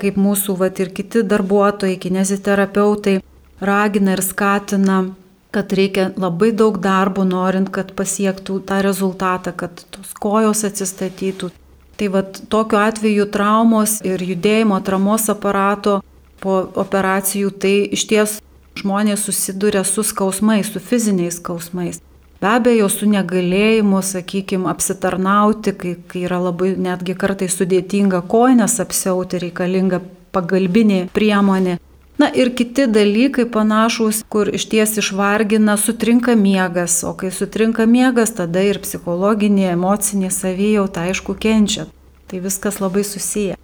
kaip 0.02 0.18
mūsų, 0.18 0.58
va 0.58 0.72
ir 0.74 0.90
kiti 0.98 1.22
darbuotojai, 1.22 2.00
kineziterapeutai, 2.02 3.20
ragina 3.62 4.18
ir 4.18 4.26
skatina, 4.26 5.04
kad 5.54 5.74
reikia 5.78 6.10
labai 6.18 6.50
daug 6.52 6.80
darbo 6.82 7.24
norint, 7.24 7.70
kad 7.70 7.94
pasiektų 7.94 8.58
tą 8.68 8.82
rezultatą, 8.82 9.54
kad 9.56 9.86
tos 9.94 10.16
kojos 10.18 10.66
atsistatytų. 10.66 11.54
Tai 11.98 12.08
vad 12.16 12.40
tokiu 12.50 12.80
atveju 12.82 13.28
traumos 13.34 14.00
ir 14.06 14.22
judėjimo 14.26 14.80
atramos 14.80 15.30
aparato 15.30 16.00
po 16.42 16.56
operacijų 16.84 17.52
tai 17.64 17.76
iš 17.96 18.08
ties 18.10 18.40
žmonės 18.80 19.28
susiduria 19.28 19.84
su 19.86 20.04
skausmais, 20.04 20.72
su 20.74 20.82
fiziniais 20.82 21.38
skausmais. 21.38 22.02
Be 22.44 22.50
abejo, 22.50 22.90
su 22.92 23.08
negalėjimu, 23.08 24.02
sakykime, 24.04 24.68
apsitarnauti, 24.68 25.72
kai, 25.80 25.94
kai 26.12 26.26
yra 26.28 26.42
labai 26.44 26.74
netgi 26.76 27.16
kartai 27.16 27.48
sudėtinga 27.48 28.20
koinės 28.28 28.82
apsiauti, 28.84 29.40
reikalinga 29.46 30.02
pagalbinė 30.36 31.06
priemonė. 31.16 31.78
Na 32.18 32.30
ir 32.30 32.54
kiti 32.56 32.86
dalykai 32.88 33.48
panašus, 33.52 34.22
kur 34.30 34.50
iš 34.54 34.68
ties 34.70 34.98
išvargina, 35.02 35.78
sutrinka 35.78 36.36
miegas, 36.38 37.02
o 37.04 37.16
kai 37.18 37.32
sutrinka 37.34 37.88
miegas, 37.90 38.36
tada 38.38 38.62
ir 38.62 38.80
psichologinė, 38.84 39.72
emocinė 39.74 40.30
savijauta 40.30 41.08
aišku 41.10 41.34
kenčia. 41.34 41.88
Tai 42.30 42.42
viskas 42.46 42.80
labai 42.84 43.04
susiję. 43.08 43.58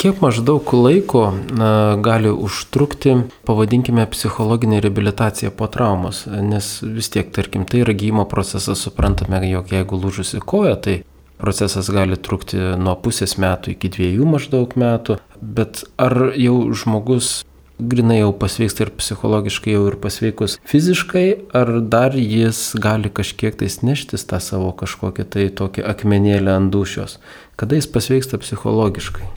Kiek 0.00 0.22
maždaug 0.24 0.72
laiko 0.72 1.26
na, 1.52 1.98
gali 2.00 2.32
užtrukti, 2.32 3.12
pavadinkime, 3.46 4.06
psichologinė 4.10 4.80
reabilitacija 4.82 5.52
po 5.54 5.68
traumos, 5.70 6.24
nes 6.26 6.72
vis 6.82 7.12
tiek, 7.12 7.28
tarkim, 7.30 7.68
tai 7.68 7.84
yra 7.84 7.94
gymo 7.94 8.24
procesas, 8.26 8.82
suprantame, 8.82 9.44
jog 9.50 9.68
jeigu 9.70 10.00
lūžusi 10.00 10.40
koja, 10.40 10.74
tai 10.80 10.96
procesas 11.38 11.92
gali 11.92 12.16
trukti 12.16 12.58
nuo 12.80 12.96
pusės 13.04 13.36
metų 13.38 13.76
iki 13.76 13.92
dviejų 13.92 14.26
maždaug 14.32 14.74
metų, 14.80 15.20
bet 15.38 15.84
ar 16.00 16.32
jau 16.40 16.56
žmogus 16.72 17.42
grinai 17.88 18.20
jau 18.20 18.32
pasveiksta 18.36 18.86
ir 18.86 18.92
psichologiškai 18.98 19.74
jau 19.74 19.86
ir 19.90 19.96
pasveikus 20.02 20.58
fiziškai, 20.68 21.26
ar 21.56 21.80
dar 21.80 22.16
jis 22.18 22.60
gali 22.78 23.10
kažkiek 23.12 23.56
tais 23.58 23.80
neštis 23.82 24.26
tą 24.28 24.40
savo 24.42 24.70
kažkokią 24.76 25.26
tai 25.34 25.48
tokį 25.50 25.84
akmenėlį 25.94 26.54
ant 26.54 26.72
dušios, 26.74 27.18
kada 27.56 27.78
jis 27.78 27.90
pasveiksta 27.90 28.40
psichologiškai? 28.42 29.28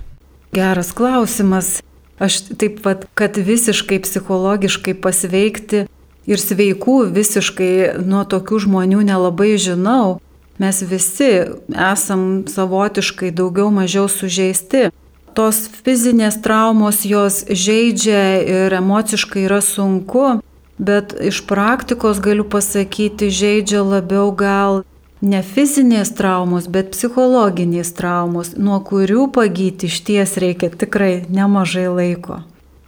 Geras 0.55 0.93
klausimas. 0.95 1.79
Aš 2.15 2.39
taip 2.55 2.79
pat, 2.85 3.03
kad 3.11 3.35
visiškai 3.35 3.99
psichologiškai 4.05 4.93
pasveikti 5.03 5.81
ir 6.29 6.39
sveikų 6.39 7.01
visiškai 7.15 7.71
nuo 8.07 8.23
tokių 8.23 8.61
žmonių 8.67 9.01
nelabai 9.09 9.57
žinau. 9.59 10.21
Mes 10.63 10.79
visi 10.87 11.31
esam 11.67 12.45
savotiškai 12.47 13.33
daugiau 13.35 13.67
mažiau 13.75 14.07
sužeisti 14.07 14.87
tos 15.35 15.65
fizinės 15.85 16.39
traumos 16.43 17.03
jos 17.05 17.43
žaidžia 17.49 18.23
ir 18.41 18.75
emociškai 18.79 19.45
yra 19.45 19.61
sunku, 19.63 20.39
bet 20.77 21.15
iš 21.19 21.43
praktikos 21.47 22.19
galiu 22.23 22.47
pasakyti, 22.47 23.29
žaidžia 23.29 23.83
labiau 23.83 24.31
gal 24.35 24.83
ne 25.21 25.41
fizinės 25.43 26.11
traumos, 26.15 26.67
bet 26.71 26.91
psichologinės 26.95 27.93
traumos, 27.97 28.55
nuo 28.57 28.79
kurių 28.83 29.29
pagyti 29.35 29.89
iš 29.89 30.01
ties 30.07 30.35
reikia 30.41 30.71
tikrai 30.71 31.25
nemažai 31.29 31.87
laiko. 31.89 32.41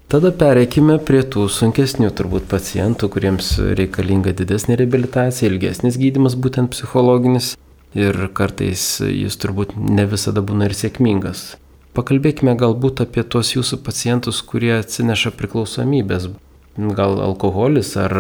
Tada 0.07 0.31
pereikime 0.31 1.01
prie 1.03 1.19
tų 1.19 1.49
sunkesnių 1.51 2.13
turbūt 2.15 2.45
pacientų, 2.47 3.09
kuriems 3.11 3.57
reikalinga 3.75 4.31
didesnė 4.39 4.77
rehabilitacija, 4.79 5.49
ilgesnis 5.51 5.99
gydimas, 5.99 6.37
būtent 6.39 6.71
psichologinis 6.71 7.57
ir 7.97 8.29
kartais 8.35 9.01
jis 9.03 9.35
turbūt 9.35 9.75
ne 9.75 10.07
visada 10.07 10.43
būna 10.43 10.69
ir 10.69 10.77
sėkmingas. 10.79 11.57
Pakalbėkime 11.97 12.53
galbūt 12.53 13.01
apie 13.01 13.23
tuos 13.25 13.55
jūsų 13.55 13.79
pacientus, 13.81 14.43
kurie 14.45 14.75
atsineša 14.77 15.31
priklausomybės, 15.33 16.27
gal 16.77 17.17
alkoholis 17.25 17.95
ar 17.97 18.13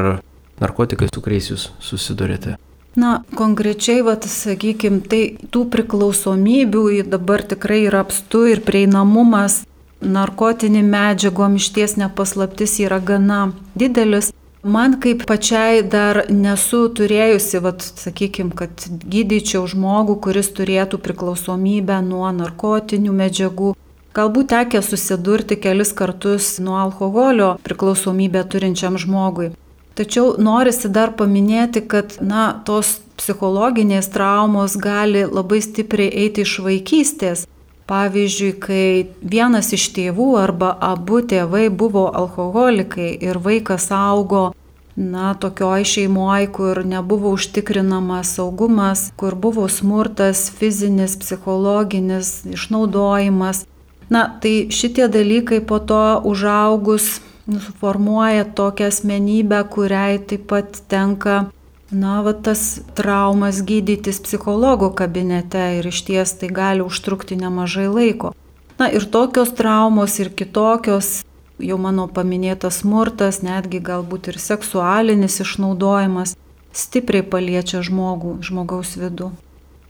narkotikai, 0.57 1.11
su 1.13 1.21
kuriais 1.21 1.51
jūs 1.51 1.67
susidurėte. 1.85 2.55
Na, 2.97 3.19
konkrečiai, 3.37 4.01
vat, 4.01 4.25
sakykime, 4.25 5.03
tai 5.05 5.21
tų 5.53 5.67
priklausomybių 5.69 6.87
dabar 7.05 7.43
tikrai 7.45 7.83
yra 7.85 8.01
apstu 8.01 8.47
ir 8.49 8.63
prieinamumas 8.65 9.61
narkotinį 10.01 10.81
medžiagom 10.85 11.59
iš 11.61 11.69
ties 11.75 11.93
nepaslaptis 12.01 12.79
yra 12.81 12.97
gana 12.97 13.51
didelis. 13.77 14.31
Man 14.63 14.97
kaip 15.01 15.25
pačiai 15.29 15.83
dar 15.85 16.23
nesu 16.33 16.87
turėjusi, 16.89 17.59
vat, 17.61 17.83
sakykime, 18.01 18.55
kad 18.57 18.87
gydyčiau 19.05 19.67
žmogų, 19.69 20.17
kuris 20.25 20.49
turėtų 20.57 20.97
priklausomybę 20.97 21.99
nuo 22.01 22.31
narkotinių 22.33 23.13
medžiagų. 23.13 23.75
Galbūt 24.17 24.49
tekė 24.49 24.81
susidurti 24.81 25.59
kelis 25.61 25.93
kartus 25.93 26.55
nuo 26.57 26.79
alkoholio 26.81 27.51
priklausomybę 27.61 28.41
turinčiam 28.49 28.97
žmogui. 28.97 29.51
Tačiau 29.97 30.35
norisi 30.41 30.89
dar 30.89 31.13
paminėti, 31.17 31.83
kad 31.85 32.17
na, 32.21 32.49
tos 32.65 32.97
psichologinės 33.17 34.09
traumos 34.13 34.73
gali 34.77 35.23
labai 35.25 35.61
stipriai 35.61 36.09
eiti 36.25 36.45
iš 36.45 36.59
vaikystės. 36.65 37.45
Pavyzdžiui, 37.87 38.53
kai 38.59 39.07
vienas 39.23 39.71
iš 39.71 39.85
tėvų 39.95 40.31
arba 40.41 40.73
abu 40.83 41.21
tėvai 41.23 41.69
buvo 41.71 42.09
alkoholikai 42.21 43.13
ir 43.23 43.39
vaikas 43.39 43.87
augo, 43.95 44.49
na, 44.97 45.31
tokioj 45.39 45.85
šeimoje, 45.87 46.49
kur 46.51 46.81
nebuvo 46.85 47.31
užtikrinamas 47.37 48.33
saugumas, 48.35 49.11
kur 49.15 49.35
buvo 49.35 49.69
smurtas, 49.71 50.49
fizinis, 50.59 51.15
psichologinis, 51.21 52.41
išnaudojimas. 52.51 53.63
Na, 54.09 54.25
tai 54.41 54.67
šitie 54.73 55.07
dalykai 55.07 55.61
po 55.61 55.79
to 55.79 56.01
užaugus 56.25 57.21
suformuoja 57.47 58.45
tokią 58.45 58.91
asmenybę, 58.91 59.63
kuriai 59.71 60.19
taip 60.19 60.47
pat 60.51 60.81
tenka, 60.91 61.45
na, 61.91 62.21
va 62.21 62.33
tas 62.33 62.81
traumas 62.95 63.61
gydytis 63.63 64.19
psichologo 64.23 64.89
kabinete 64.91 65.63
ir 65.79 65.87
iš 65.87 66.03
ties 66.07 66.35
tai 66.39 66.49
gali 66.51 66.83
užtrukti 66.83 67.39
nemažai 67.39 67.87
laiko. 67.87 68.33
Na 68.77 68.89
ir 68.91 69.07
tokios 69.09 69.53
traumos 69.57 70.19
ir 70.19 70.29
kitokios, 70.29 71.23
jau 71.57 71.77
mano 71.81 72.05
paminėtas 72.07 72.83
smurtas, 72.83 73.41
netgi 73.41 73.81
galbūt 73.81 74.29
ir 74.33 74.37
seksualinis 74.41 75.39
išnaudojimas, 75.41 76.35
stipriai 76.75 77.25
paliečia 77.25 77.81
žmogų, 77.81 78.37
žmogaus 78.45 78.97
vidų. 78.99 79.31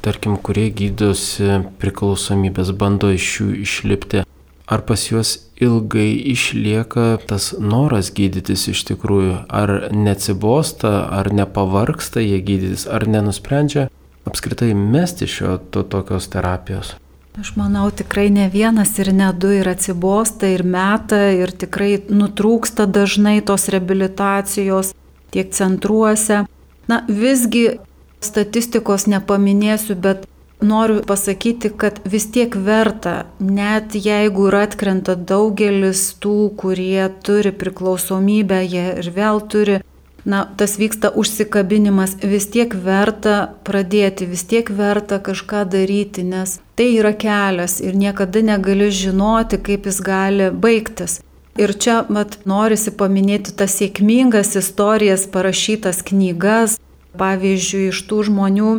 Tarkim, 0.06 0.38
kurie 0.38 0.70
gydosi 0.72 1.58
priklausomybės, 1.82 2.72
bando 2.72 3.10
iš 3.12 3.28
jų 3.42 3.48
išlipti, 3.66 4.24
ar 4.68 4.84
pas 4.84 5.04
juos 5.12 5.38
ilgai 5.64 6.12
išlieka 6.34 7.18
tas 7.28 7.54
noras 7.60 8.12
gydytis 8.14 8.68
iš 8.74 8.84
tikrųjų, 8.92 9.48
ar 9.48 9.90
neatsibosta, 9.96 11.08
ar 11.20 11.32
nepavarksta 11.34 12.22
jie 12.22 12.42
gydytis, 12.44 12.86
ar 12.86 13.08
nenusprendžia 13.08 13.88
apskritai 14.28 14.74
mesti 14.76 15.28
šio 15.28 15.58
to 15.72 15.84
tokios 15.88 16.28
terapijos. 16.28 16.96
Aš 17.40 17.54
manau, 17.56 17.88
tikrai 17.94 18.30
ne 18.34 18.50
vienas 18.50 18.96
ir 19.00 19.12
ne 19.14 19.30
du 19.34 19.52
ir 19.54 19.68
atsibosta 19.70 20.50
ir 20.50 20.64
meta 20.66 21.20
ir 21.32 21.54
tikrai 21.54 21.92
nutrūksta 22.10 22.88
dažnai 22.90 23.40
tos 23.46 23.68
rehabilitacijos 23.70 24.96
tiek 25.32 25.52
centruose. 25.54 26.44
Na 26.90 27.04
visgi 27.08 27.78
statistikos 28.24 29.06
nepaminėsiu, 29.12 29.96
bet 30.02 30.26
Noriu 30.62 31.02
pasakyti, 31.06 31.70
kad 31.70 32.00
vis 32.06 32.26
tiek 32.34 32.56
verta, 32.56 33.28
net 33.40 33.94
jeigu 33.94 34.48
ir 34.50 34.56
atkrenta 34.58 35.14
daugelis 35.14 36.16
tų, 36.18 36.50
kurie 36.58 37.12
turi 37.22 37.52
priklausomybę, 37.54 38.64
jie 38.66 38.88
ir 39.04 39.12
vėl 39.14 39.44
turi, 39.54 39.78
na, 40.26 40.48
tas 40.58 40.80
vyksta 40.82 41.14
užsikabinimas, 41.14 42.18
vis 42.26 42.50
tiek 42.50 42.74
verta 42.74 43.54
pradėti, 43.70 44.26
vis 44.26 44.48
tiek 44.50 44.74
verta 44.74 45.22
kažką 45.22 45.62
daryti, 45.70 46.26
nes 46.26 46.58
tai 46.74 46.90
yra 46.98 47.14
kelias 47.14 47.78
ir 47.78 47.94
niekada 47.94 48.42
negali 48.42 48.90
žinoti, 48.90 49.62
kaip 49.62 49.86
jis 49.86 50.02
gali 50.02 50.50
baigtis. 50.50 51.20
Ir 51.58 51.78
čia, 51.78 52.02
mat, 52.10 52.40
norisi 52.50 52.92
paminėti 52.98 53.54
tas 53.58 53.78
sėkmingas 53.78 54.58
istorijas, 54.58 55.30
parašytas 55.30 56.02
knygas, 56.06 56.80
pavyzdžiui, 57.18 57.88
iš 57.94 58.04
tų 58.10 58.26
žmonių, 58.28 58.74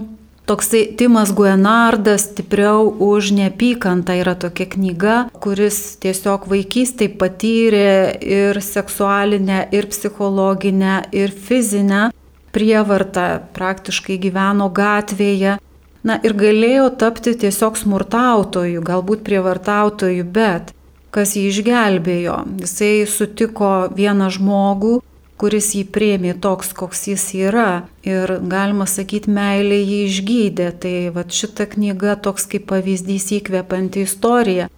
Toksai 0.49 0.95
Timas 0.97 1.29
Guenardas 1.37 2.23
stipriau 2.25 2.89
už 2.89 3.35
neapykantą 3.37 4.15
yra 4.17 4.33
tokia 4.33 4.65
knyga, 4.65 5.17
kuris 5.45 5.99
tiesiog 6.01 6.47
vaikystėje 6.49 7.19
patyrė 7.21 7.91
ir 8.25 8.57
seksualinę, 8.65 9.67
ir 9.77 9.91
psichologinę, 9.93 10.95
ir 11.13 11.37
fizinę 11.37 12.07
prievartą, 12.57 13.27
praktiškai 13.53 14.17
gyveno 14.25 14.71
gatvėje. 14.73 15.59
Na 16.09 16.17
ir 16.25 16.33
galėjo 16.33 16.89
tapti 16.97 17.37
tiesiog 17.45 17.77
smurtautoju, 17.77 18.81
galbūt 18.81 19.29
prievartautoju, 19.29 20.25
bet 20.25 20.73
kas 21.13 21.37
jį 21.37 21.45
išgelbėjo. 21.53 22.39
Jisai 22.65 23.05
sutiko 23.05 23.91
vieną 23.93 24.33
žmogų, 24.33 25.03
kuris 25.39 25.71
jį 25.77 25.85
priemė 25.95 26.35
toks, 26.43 26.73
koks 26.77 27.07
jis 27.13 27.25
yra. 27.39 27.87
Ir 28.07 28.39
galima 28.51 28.87
sakyti, 28.91 29.31
meilė 29.31 29.79
jį 29.81 30.01
išgydė. 30.09 30.69
Tai 30.83 30.95
va 31.15 31.25
šita 31.41 31.69
knyga 31.75 32.19
toks 32.27 32.49
kaip 32.51 32.69
pavyzdys 32.73 33.31
įkvepianti 33.39 34.05
istorija. 34.07 34.69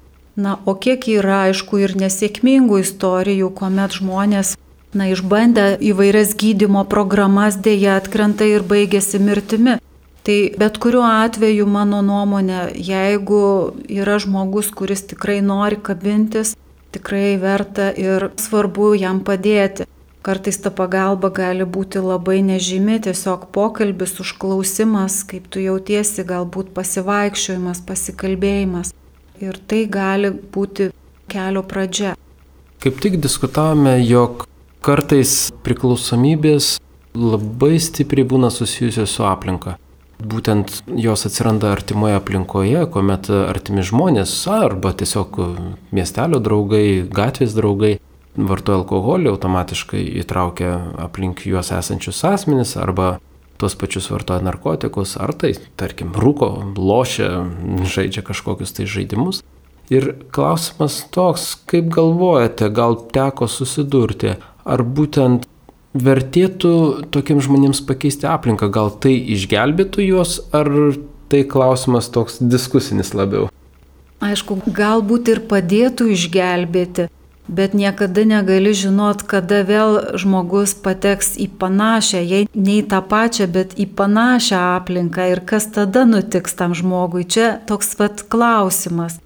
Na, 0.41 0.57
o 0.65 0.77
kiek 0.79 1.09
yra, 1.11 1.47
aišku, 1.51 1.81
ir 1.85 1.97
nesėkmingų 1.99 2.81
istorijų, 2.85 3.51
kuomet 3.59 3.99
žmonės, 3.99 4.55
na, 4.97 5.11
išbandę 5.11 5.75
įvairias 5.91 6.33
gydimo 6.39 6.85
programas 6.89 7.59
dėja 7.61 7.99
atkrenta 8.01 8.47
ir 8.49 8.65
baigėsi 8.67 9.21
mirtimi. 9.21 9.79
Tai 10.25 10.39
bet 10.61 10.77
kuriuo 10.79 11.05
atveju, 11.09 11.67
mano 11.67 12.03
nuomonė, 12.05 12.71
jeigu 12.77 13.43
yra 13.89 14.19
žmogus, 14.21 14.69
kuris 14.77 15.03
tikrai 15.13 15.41
nori 15.41 15.79
kabintis, 15.81 16.55
tikrai 16.93 17.39
verta 17.41 17.89
ir 17.97 18.29
svarbu 18.37 18.93
jam 19.01 19.23
padėti. 19.25 19.89
Kartais 20.23 20.59
ta 20.61 20.69
pagalba 20.69 21.31
gali 21.33 21.65
būti 21.65 22.01
labai 22.05 22.43
nežymi, 22.45 22.99
tiesiog 23.07 23.47
pokalbis, 23.57 24.19
užklausimas, 24.21 25.23
kaip 25.25 25.47
tu 25.49 25.63
jautiesi, 25.65 26.27
galbūt 26.29 26.75
pasivaikščiojimas, 26.77 27.81
pasikalbėjimas. 27.89 28.93
Ir 29.41 29.57
tai 29.65 29.87
gali 29.89 30.29
būti 30.29 30.91
kelio 31.33 31.63
pradžia. 31.65 32.13
Kaip 32.85 33.01
tik 33.01 33.17
diskutavome, 33.25 33.97
jog 34.05 34.45
kartais 34.85 35.49
priklausomybės 35.65 36.75
labai 37.17 37.79
stipriai 37.81 38.29
būna 38.29 38.53
susijusios 38.53 39.17
su 39.17 39.25
aplinka. 39.25 39.79
Būtent 40.21 40.83
jos 41.01 41.25
atsiranda 41.25 41.73
artimoje 41.73 42.19
aplinkoje, 42.19 42.85
kuomet 42.93 43.33
artimi 43.33 43.81
žmonės 43.89 44.37
arba 44.53 44.93
tiesiog 44.93 45.41
miestelio 45.97 46.45
draugai, 46.45 47.09
gatvės 47.09 47.57
draugai 47.57 47.95
vartoja 48.37 48.81
alkoholį, 48.81 49.31
automatiškai 49.33 50.03
įtraukia 50.23 50.77
aplink 51.03 51.45
juos 51.49 51.73
esančius 51.75 52.23
asmenis 52.27 52.77
arba 52.79 53.19
tuos 53.61 53.77
pačius 53.77 54.09
vartoja 54.11 54.41
narkotikus, 54.45 55.17
ar 55.21 55.35
tai, 55.37 55.53
tarkim, 55.77 56.15
rūko, 56.17 56.51
lošia, 56.79 57.45
žaidžia 57.85 58.25
kažkokius 58.25 58.73
tai 58.77 58.89
žaidimus. 58.89 59.43
Ir 59.93 60.13
klausimas 60.33 61.01
toks, 61.13 61.57
kaip 61.69 61.91
galvojate, 61.93 62.71
gal 62.73 62.97
teko 63.13 63.51
susidurti, 63.51 64.37
ar 64.65 64.85
būtent 64.87 65.49
vertėtų 65.99 66.73
tokiems 67.11 67.49
žmonėms 67.49 67.83
pakeisti 67.89 68.29
aplinką, 68.31 68.71
gal 68.73 68.93
tai 69.03 69.17
išgelbėtų 69.35 70.07
juos, 70.07 70.39
ar 70.55 70.71
tai 71.31 71.43
klausimas 71.43 72.09
toks 72.15 72.39
diskusinis 72.41 73.13
labiau? 73.19 73.49
Aišku, 74.23 74.61
galbūt 74.77 75.31
ir 75.33 75.43
padėtų 75.51 76.11
išgelbėti, 76.15 77.09
bet 77.51 77.75
niekada 77.75 78.25
negali 78.25 78.73
žinot, 78.75 79.25
kada 79.27 79.63
vėl 79.67 79.99
žmogus 80.23 80.75
pateks 80.79 81.35
į 81.35 81.51
panašią, 81.61 82.23
jei 82.23 82.49
ne 82.55 82.79
į 82.79 82.87
tą 82.93 83.03
pačią, 83.03 83.51
bet 83.51 83.75
į 83.75 83.91
panašią 83.99 84.61
aplinką 84.79 85.27
ir 85.35 85.43
kas 85.43 85.67
tada 85.75 86.07
nutiks 86.07 86.55
tam 86.55 86.77
žmogui. 86.79 87.27
Čia 87.27 87.59
toks 87.67 87.95
pat 87.99 88.23
klausimas. 88.31 89.19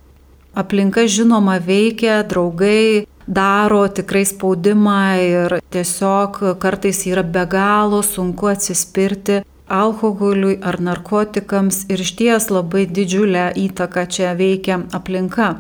aplinka 0.54 1.06
žinoma 1.10 1.58
veikia, 1.58 2.22
draugai 2.22 3.06
daro 3.26 3.88
tikrai 3.88 4.24
spaudimą 4.24 5.00
ir 5.18 5.56
tiesiog 5.74 6.38
kartais 6.62 7.06
yra 7.10 7.22
be 7.22 7.42
galo 7.50 8.02
sunku 8.02 8.46
atsispirti 8.52 9.42
alkoholiui 9.68 10.58
ar 10.62 10.80
narkotikams 10.80 11.84
ir 11.88 12.00
išties 12.04 12.50
labai 12.52 12.84
didžiulę 12.86 13.52
įtaką 13.66 14.06
čia 14.06 14.34
veikia 14.36 14.82
aplinka. 14.92 15.54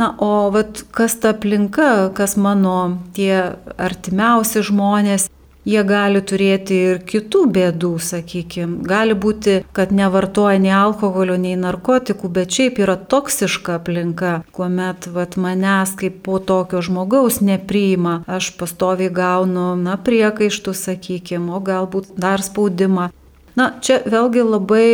Na, 0.00 0.14
o 0.16 0.48
vat, 0.54 0.80
kas 0.96 1.18
ta 1.20 1.34
aplinka, 1.34 2.08
kas 2.16 2.38
mano 2.40 2.76
tie 3.12 3.34
artimiausi 3.76 4.62
žmonės, 4.64 5.26
jie 5.68 5.82
gali 5.84 6.22
turėti 6.24 6.76
ir 6.90 7.00
kitų 7.04 7.42
bėdų, 7.52 7.90
sakykime. 8.00 8.80
Gali 8.88 9.12
būti, 9.12 9.58
kad 9.76 9.92
nevartoja 9.92 10.60
nei 10.62 10.72
alkoholio, 10.72 11.36
nei 11.40 11.58
narkotikų, 11.60 12.30
bet 12.32 12.56
šiaip 12.56 12.80
yra 12.80 12.96
toksiška 12.96 13.76
aplinka, 13.80 14.32
kuomet 14.56 15.10
vat, 15.12 15.36
manęs 15.36 15.92
kaip 16.00 16.22
po 16.24 16.38
tokio 16.40 16.80
žmogaus 16.84 17.40
nepriima, 17.44 18.22
aš 18.24 18.54
pastoviai 18.60 19.12
gaunu, 19.12 19.74
na, 19.80 19.98
priekaištų, 20.00 20.74
sakykime, 20.76 21.52
o 21.52 21.60
galbūt 21.60 22.14
dar 22.16 22.40
spaudimą. 22.44 23.10
Na, 23.58 23.72
čia 23.84 24.00
vėlgi 24.06 24.46
labai 24.46 24.88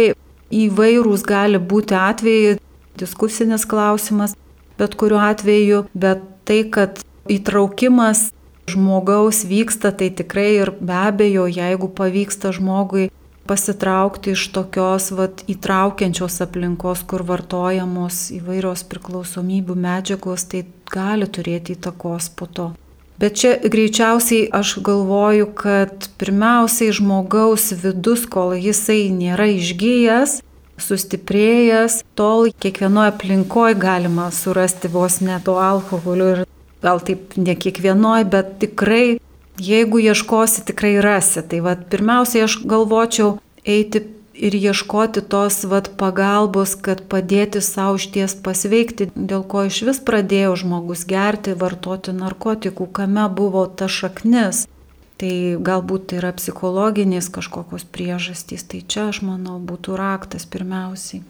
įvairūs 0.50 1.22
gali 1.26 1.62
būti 1.62 1.94
atvejai, 1.94 2.58
diskusinis 2.98 3.66
klausimas, 3.68 4.34
bet 4.78 4.96
kuriuo 4.98 5.20
atveju, 5.24 5.84
bet 5.94 6.24
tai, 6.48 6.62
kad 6.70 7.02
įtraukimas 7.30 8.30
žmogaus 8.70 9.44
vyksta, 9.46 9.92
tai 9.92 10.10
tikrai 10.10 10.50
ir 10.62 10.72
be 10.80 10.96
abejo, 10.96 11.46
jeigu 11.50 11.88
pavyksta 11.88 12.52
žmogui 12.54 13.10
pasitraukti 13.46 14.34
iš 14.34 14.48
tokios 14.54 15.12
vat, 15.14 15.44
įtraukiančios 15.50 16.40
aplinkos, 16.42 17.04
kur 17.06 17.22
vartojamos 17.26 18.26
įvairios 18.34 18.82
priklausomybių 18.90 19.76
medžiagos, 19.86 20.48
tai 20.50 20.64
gali 20.90 21.28
turėti 21.30 21.76
įtakos 21.78 22.30
po 22.34 22.50
to. 22.50 22.72
Bet 23.16 23.38
čia 23.40 23.54
greičiausiai 23.64 24.50
aš 24.52 24.74
galvoju, 24.84 25.46
kad 25.56 26.10
pirmiausiai 26.20 26.92
žmogaus 26.92 27.70
vidus, 27.80 28.26
kol 28.28 28.52
jisai 28.58 29.06
nėra 29.14 29.46
išgyjęs, 29.54 30.42
sustiprėjęs, 30.82 32.02
tol 32.18 32.50
kiekvienoje 32.62 33.14
aplinkoje 33.14 33.78
galima 33.80 34.30
surasti 34.34 34.90
vos 34.92 35.20
ne 35.24 35.38
to 35.44 35.56
alkoholio 35.60 36.28
ir 36.34 36.42
gal 36.82 37.00
taip 37.00 37.36
ne 37.40 37.56
kiekvienoje, 37.56 38.26
bet 38.32 38.58
tikrai, 38.62 39.18
jeigu 39.58 40.02
ieškosi, 40.02 40.66
tikrai 40.68 40.96
rasi. 41.02 41.42
Tai 41.42 41.62
vad 41.64 41.86
pirmiausiai 41.92 42.44
aš 42.46 42.60
galvočiau 42.68 43.38
eiti 43.64 44.04
ir 44.36 44.54
ieškoti 44.54 45.22
tos 45.32 45.62
vat, 45.70 45.90
pagalbos, 46.00 46.76
kad 46.76 47.02
padėti 47.10 47.62
savo 47.64 47.96
išties 48.00 48.36
pasveikti, 48.44 49.08
dėl 49.16 49.44
ko 49.48 49.66
iš 49.70 49.82
vis 49.88 50.00
pradėjo 50.08 50.56
žmogus 50.62 51.06
gerti, 51.08 51.56
vartoti 51.56 52.14
narkotikų, 52.16 52.88
kame 52.98 53.26
buvo 53.32 53.66
ta 53.66 53.88
šaknis. 53.88 54.66
Tai 55.16 55.56
galbūt 55.64 56.10
tai 56.10 56.18
yra 56.20 56.34
psichologinės 56.36 57.30
kažkokios 57.32 57.86
priežastys, 57.88 58.66
tai 58.68 58.82
čia 58.84 59.08
aš 59.08 59.22
manau 59.24 59.56
būtų 59.64 59.96
raktas 59.96 60.44
pirmiausiai. 60.44 61.24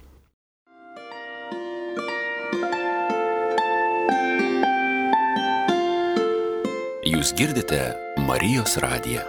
Jūs 7.07 7.31
girdite 7.39 7.95
Marijos 8.27 8.75
radiją. 8.83 9.23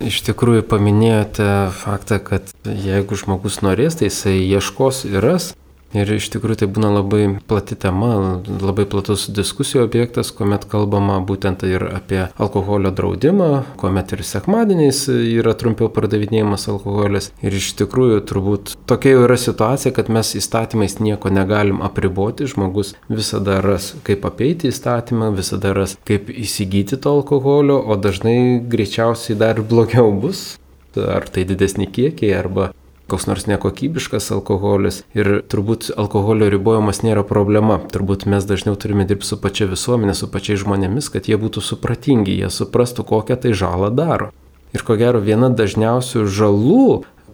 Iš 0.00 0.22
tikrųjų 0.24 0.64
paminėjote 0.72 1.46
faktą, 1.76 2.16
kad 2.24 2.48
jeigu 2.64 3.18
žmogus 3.20 3.60
norės, 3.60 4.00
tai 4.00 4.08
jisai 4.08 4.38
ieškos 4.40 5.04
ir 5.12 5.20
ras. 5.20 5.52
Ir 5.90 6.06
iš 6.14 6.28
tikrųjų 6.30 6.60
tai 6.60 6.66
būna 6.70 6.92
labai 6.94 7.24
plati 7.50 7.74
tema, 7.74 8.38
labai 8.46 8.84
platus 8.90 9.24
diskusijų 9.34 9.82
objektas, 9.88 10.30
kuomet 10.30 10.68
kalbama 10.70 11.16
būtent 11.26 11.64
ir 11.66 11.82
apie 11.90 12.20
alkoholio 12.38 12.92
draudimą, 12.94 13.48
kuomet 13.80 14.14
ir 14.14 14.22
sekmadieniais 14.26 15.02
yra 15.10 15.56
trumpiau 15.58 15.90
pardavinėjimas 15.90 16.68
alkoholis. 16.70 17.32
Ir 17.42 17.58
iš 17.58 17.72
tikrųjų 17.82 18.22
turbūt 18.30 18.76
tokia 18.90 19.16
jau 19.16 19.26
yra 19.26 19.38
situacija, 19.40 19.94
kad 19.96 20.12
mes 20.14 20.30
įstatymais 20.38 21.00
nieko 21.02 21.34
negalim 21.34 21.82
apriboti, 21.82 22.46
žmogus 22.50 22.94
visada 23.10 23.58
ras, 23.64 23.90
kaip 24.06 24.28
apeiti 24.30 24.70
įstatymą, 24.70 25.32
visada 25.34 25.74
ras, 25.74 25.98
kaip 26.06 26.30
įsigyti 26.30 27.00
to 27.02 27.18
alkoholio, 27.18 27.80
o 27.82 27.98
dažnai 27.98 28.60
greičiausiai 28.70 29.38
dar 29.42 29.58
blogiau 29.58 30.14
bus, 30.14 30.52
ar 30.94 31.26
tai 31.26 31.42
didesni 31.46 31.90
kiekiai, 31.90 32.36
arba 32.38 32.70
koks 33.10 33.26
nors 33.28 33.46
nekokybiškas 33.50 34.30
alkoholis 34.36 35.02
ir 35.18 35.40
turbūt 35.50 35.90
alkoholio 36.00 36.50
ribojimas 36.52 37.02
nėra 37.06 37.24
problema. 37.26 37.80
Turbūt 37.92 38.26
mes 38.30 38.46
dažniau 38.46 38.78
turime 38.78 39.06
dirbti 39.08 39.28
su 39.28 39.40
pačia 39.42 39.68
visuomenė, 39.70 40.14
su 40.16 40.30
pačiais 40.30 40.62
žmonėmis, 40.62 41.10
kad 41.12 41.30
jie 41.30 41.38
būtų 41.40 41.64
supratingi, 41.64 42.38
jie 42.40 42.50
suprastų, 42.54 43.06
kokią 43.10 43.40
tai 43.44 43.54
žalą 43.56 43.90
daro. 43.94 44.30
Ir 44.70 44.86
ko 44.86 44.94
gero 44.98 45.18
viena 45.22 45.50
dažniausių 45.50 46.28
žalų, 46.30 46.84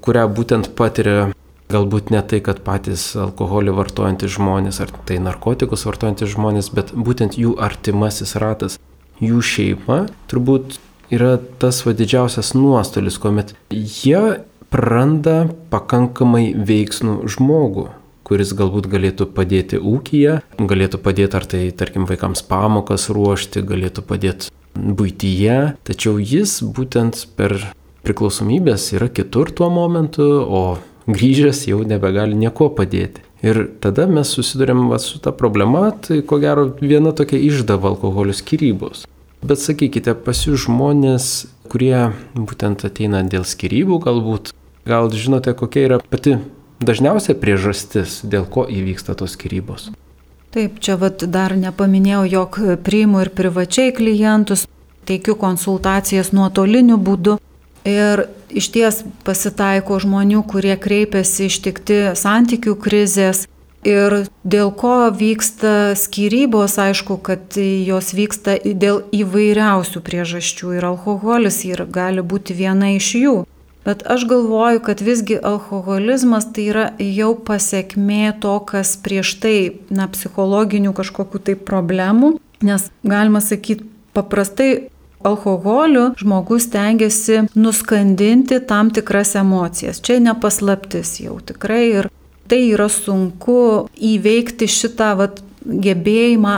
kurią 0.04 0.24
būtent 0.32 0.72
patiria 0.78 1.30
galbūt 1.72 2.12
ne 2.14 2.22
tai, 2.22 2.40
kad 2.44 2.62
patys 2.66 3.10
alkoholį 3.18 3.74
vartojantys 3.76 4.36
žmonės 4.36 4.80
ar 4.84 4.92
tai 5.08 5.18
narkotikus 5.22 5.86
vartojantys 5.88 6.32
žmonės, 6.36 6.70
bet 6.74 6.92
būtent 6.94 7.38
jų 7.40 7.56
artimasis 7.62 8.36
ratas, 8.40 8.78
jų 9.22 9.42
šeima, 9.42 10.04
turbūt 10.30 10.78
yra 11.12 11.36
tas 11.60 11.82
va 11.86 11.94
didžiausias 11.96 12.54
nuostolis, 12.56 13.18
kuomet 13.22 13.54
jie 13.70 14.46
praranda 14.76 15.46
pakankamai 15.72 16.50
veiksnų 16.68 17.22
žmogų, 17.32 17.86
kuris 18.28 18.52
galbūt 18.58 18.88
galėtų 18.92 19.28
padėti 19.32 19.78
ūkiją, 19.80 20.40
galėtų 20.60 21.00
padėti 21.00 21.38
ar 21.38 21.46
tai, 21.48 21.62
tarkim, 21.72 22.04
vaikams 22.08 22.42
pamokas 22.44 23.08
ruošti, 23.08 23.62
galėtų 23.64 24.04
padėti 24.04 24.52
būtyje, 24.76 25.78
tačiau 25.86 26.20
jis 26.20 26.58
būtent 26.60 27.22
per 27.38 27.56
priklausomybės 28.04 28.90
yra 28.98 29.08
kitur 29.08 29.48
tuo 29.48 29.70
momentu, 29.72 30.26
o 30.44 30.76
grįžęs 31.08 31.64
jau 31.70 31.80
nebegali 31.88 32.36
nieko 32.36 32.68
padėti. 32.68 33.24
Ir 33.46 33.62
tada 33.80 34.04
mes 34.10 34.28
susidurėm 34.28 34.90
va, 34.90 35.00
su 35.00 35.22
ta 35.22 35.32
problema, 35.32 35.88
tai 35.92 36.20
ko 36.20 36.36
gero 36.42 36.68
viena 36.82 37.14
tokia 37.16 37.40
išdava 37.48 37.94
alkoholio 37.94 38.36
skirybos. 38.36 39.06
Bet 39.46 39.62
sakykite, 39.62 40.16
pas 40.26 40.44
jūs 40.44 40.66
žmonės, 40.66 41.46
kurie 41.70 42.10
būtent 42.36 42.84
ateina 42.88 43.22
dėl 43.24 43.44
skirybų 43.46 44.00
galbūt, 44.04 44.52
gal 44.86 45.10
žinote, 45.10 45.52
kokia 45.56 45.86
yra 45.88 45.98
pati 46.00 46.36
dažniausia 46.80 47.36
priežastis, 47.38 48.20
dėl 48.24 48.46
ko 48.48 48.66
įvyksta 48.70 49.16
tos 49.18 49.36
skirybos? 49.36 49.90
Taip, 50.54 50.78
čia 50.80 50.96
vat, 51.00 51.24
dar 51.28 51.56
nepaminėjau, 51.58 52.22
jog 52.30 52.60
priimu 52.86 53.24
ir 53.26 53.32
privačiai 53.36 53.92
klientus, 53.96 54.64
teikiu 55.08 55.36
konsultacijas 55.38 56.32
nuotoliniu 56.32 56.96
būdu. 56.96 57.36
Ir 57.86 58.24
iš 58.50 58.70
ties 58.74 59.02
pasitaiko 59.26 59.98
žmonių, 60.02 60.40
kurie 60.48 60.74
kreipiasi 60.80 61.50
ištikti 61.50 62.00
santykių 62.18 62.74
krizės, 62.82 63.44
Ir 63.86 64.24
dėl 64.42 64.72
ko 64.74 65.12
vyksta 65.14 65.94
skirybos, 65.94 66.74
aišku, 66.74 67.20
kad 67.22 67.54
jos 67.54 68.08
vyksta 68.18 68.56
dėl 68.66 69.04
įvairiausių 69.14 70.02
priežasčių 70.02 70.72
ir 70.74 70.86
alkoholis 70.88 71.60
ir 71.68 71.84
gali 71.86 72.24
būti 72.26 72.56
viena 72.58 72.90
iš 72.96 73.12
jų. 73.20 73.36
Bet 73.86 74.02
aš 74.10 74.24
galvoju, 74.26 74.80
kad 74.82 75.00
visgi 75.00 75.38
alkoholizmas 75.38 76.48
tai 76.52 76.64
yra 76.72 76.86
jau 76.98 77.36
pasiekmė 77.38 78.32
to, 78.42 78.56
kas 78.66 78.96
prieš 78.98 79.36
tai, 79.44 79.58
na, 79.94 80.08
psichologinių 80.10 80.90
kažkokių 80.96 81.42
tai 81.46 81.54
problemų, 81.68 82.32
nes 82.66 82.88
galima 83.06 83.38
sakyti, 83.44 83.86
paprastai 84.16 84.88
alkoholiu 85.22 86.08
žmogus 86.18 86.66
tengiasi 86.70 87.44
nuskandinti 87.54 88.58
tam 88.66 88.90
tikras 88.90 89.36
emocijas. 89.38 90.02
Čia 90.02 90.18
nepaslaptis 90.24 91.20
jau 91.22 91.38
tikrai 91.46 91.84
ir 91.92 92.08
tai 92.50 92.62
yra 92.72 92.88
sunku 92.90 93.86
įveikti 93.94 94.66
šitą 94.70 95.12
vat, 95.18 95.42
gebėjimą, 95.66 96.56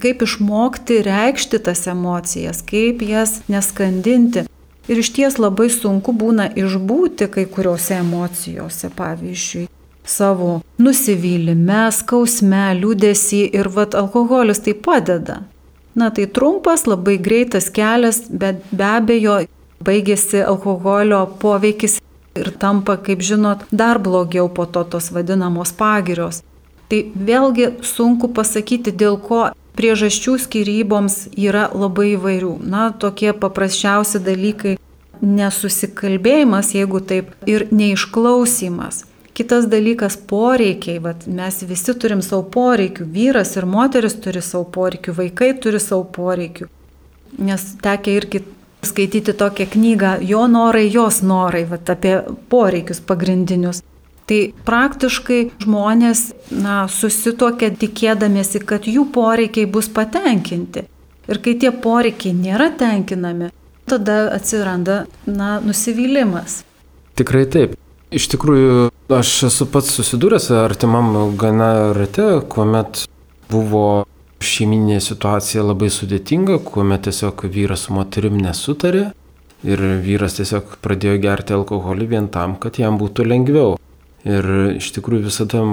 kaip 0.00 0.24
išmokti 0.24 1.00
reikšti 1.04 1.60
tas 1.64 1.86
emocijas, 1.92 2.64
kaip 2.64 3.04
jas 3.04 3.40
neskandinti. 3.52 4.46
Ir 4.90 4.98
iš 4.98 5.12
ties 5.14 5.36
labai 5.38 5.68
sunku 5.70 6.10
būna 6.10 6.48
išbūti 6.58 7.28
kai 7.30 7.44
kuriuose 7.46 8.00
emocijose, 8.00 8.90
pavyzdžiui, 8.96 9.68
savo 10.02 10.56
nusivylime, 10.82 11.84
skausme, 11.94 12.64
liūdėsi 12.80 13.44
ir 13.54 13.70
vat 13.76 13.94
alkoholis 13.94 14.64
tai 14.66 14.74
padeda. 14.74 15.40
Na 15.94 16.10
tai 16.10 16.26
trumpas, 16.26 16.88
labai 16.90 17.16
greitas 17.22 17.70
kelias, 17.70 18.24
bet 18.30 18.66
be 18.70 18.86
abejo 18.86 19.40
baigėsi 19.86 20.42
alkoholio 20.42 21.22
poveikis 21.42 21.98
ir 22.38 22.50
tampa, 22.62 22.96
kaip 22.98 23.22
žinot, 23.22 23.66
dar 23.70 23.98
blogiau 24.02 24.48
po 24.48 24.66
to 24.66 24.84
tos 24.84 25.10
vadinamos 25.14 25.72
pagirios. 25.76 26.42
Tai 26.90 27.00
vėlgi 27.14 27.70
sunku 27.86 28.30
pasakyti, 28.34 28.90
dėl 28.90 29.18
ko 29.22 29.50
priežasčių 29.80 30.36
skyryboms 30.44 31.30
yra 31.40 31.70
labai 31.72 32.12
įvairių. 32.18 32.58
Na, 32.68 32.90
tokie 32.92 33.32
paprasčiausi 33.32 34.20
dalykai 34.20 34.76
nesusikalbėjimas, 35.24 36.74
jeigu 36.76 37.00
taip, 37.00 37.32
ir 37.48 37.66
neišklausimas. 37.72 39.06
Kitas 39.36 39.70
dalykas- 39.72 40.18
poreikiai. 40.32 41.00
Vat 41.00 41.26
mes 41.26 41.62
visi 41.62 41.94
turim 41.94 42.20
savo 42.20 42.42
poreikių. 42.42 43.06
Vyras 43.08 43.56
ir 43.56 43.64
moteris 43.64 44.14
turi 44.20 44.42
savo 44.42 44.64
poreikių, 44.64 45.14
vaikai 45.16 45.54
turi 45.60 45.80
savo 45.80 46.04
poreikių. 46.04 46.68
Nes 47.38 47.76
tekia 47.80 48.20
irgi 48.20 48.42
skaityti 48.82 49.32
tokią 49.32 49.66
knygą 49.70 50.18
Jo 50.20 50.46
norai, 50.46 50.90
jos 50.92 51.22
norai, 51.22 51.64
vat, 51.64 51.88
apie 51.90 52.22
poreikius 52.48 53.00
pagrindinius. 53.00 53.82
Tai 54.30 54.38
praktiškai 54.62 55.40
žmonės 55.64 56.20
na, 56.54 56.84
susitokia 56.86 57.72
tikėdamėsi, 57.74 58.60
kad 58.62 58.86
jų 58.86 59.08
poreikiai 59.10 59.66
bus 59.66 59.88
patenkinti. 59.90 60.84
Ir 61.30 61.40
kai 61.42 61.56
tie 61.58 61.72
poreikiai 61.74 62.36
nėra 62.38 62.68
tenkinami, 62.78 63.48
tada 63.90 64.28
atsiranda 64.36 65.00
na, 65.26 65.56
nusivylimas. 65.64 66.60
Tikrai 67.18 67.42
taip. 67.50 67.74
Iš 68.14 68.30
tikrųjų, 68.30 68.86
aš 69.18 69.34
esu 69.50 69.66
pats 69.70 69.90
susidūręs 69.98 70.48
artimam 70.62 71.10
gana 71.38 71.90
rate, 71.98 72.30
kuomet 72.54 73.04
buvo 73.50 74.04
šeiminė 74.46 75.02
situacija 75.02 75.66
labai 75.66 75.90
sudėtinga, 75.90 76.62
kuomet 76.70 77.08
tiesiog 77.10 77.48
vyras 77.50 77.88
su 77.88 77.98
moterim 77.98 78.38
nesutarė 78.38 79.08
ir 79.66 79.86
vyras 80.06 80.38
tiesiog 80.38 80.78
pradėjo 80.86 81.18
gerti 81.26 81.58
alkoholį 81.58 82.10
vien 82.14 82.30
tam, 82.32 82.54
kad 82.62 82.78
jam 82.78 82.98
būtų 82.98 83.26
lengviau. 83.26 83.76
Ir 84.28 84.46
iš 84.76 84.90
tikrųjų 84.96 85.26
visada 85.30 85.64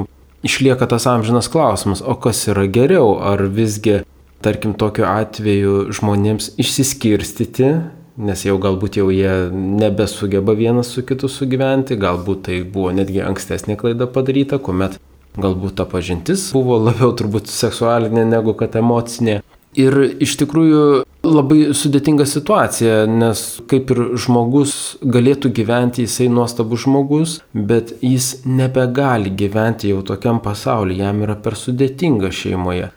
išlieka 0.48 0.88
tas 0.88 1.08
amžinas 1.10 1.50
klausimas, 1.52 2.02
o 2.02 2.16
kas 2.16 2.46
yra 2.48 2.68
geriau, 2.72 3.18
ar 3.20 3.44
visgi, 3.52 4.02
tarkim, 4.46 4.78
tokiu 4.78 5.08
atveju 5.10 5.88
žmonėms 5.98 6.54
išsiskirstyti 6.62 7.74
nes 8.18 8.42
jau 8.46 8.58
galbūt 8.62 8.98
jau 8.98 9.10
jie 9.14 9.32
nebesugeba 9.54 10.56
vienas 10.58 10.90
su 10.94 11.04
kitu 11.06 11.30
sugyventi, 11.30 11.98
galbūt 12.02 12.48
tai 12.50 12.62
buvo 12.66 12.92
netgi 12.96 13.22
ankstesnė 13.26 13.78
klaida 13.78 14.08
padaryta, 14.10 14.58
kuomet 14.58 14.98
galbūt 15.38 15.78
ta 15.78 15.86
pažintis 15.86 16.50
buvo 16.56 16.80
labiau 16.82 17.14
turbūt 17.18 17.52
seksualinė 17.52 18.26
negu 18.26 18.56
kad 18.58 18.76
emocinė. 18.80 19.42
Ir 19.78 19.94
iš 20.24 20.34
tikrųjų 20.42 20.84
labai 21.28 21.60
sudėtinga 21.78 22.26
situacija, 22.26 23.04
nes 23.10 23.42
kaip 23.70 23.92
ir 23.94 24.00
žmogus 24.18 24.72
galėtų 25.06 25.52
gyventi, 25.60 26.08
jisai 26.08 26.32
nuostabus 26.34 26.86
žmogus, 26.88 27.36
bet 27.54 27.94
jis 28.02 28.40
nebegali 28.46 29.30
gyventi 29.38 29.92
jau 29.92 30.02
tokiam 30.08 30.42
pasauliu, 30.42 30.98
jam 30.98 31.22
yra 31.26 31.38
per 31.38 31.58
sudėtinga 31.60 32.34
šeimoje. 32.34 32.90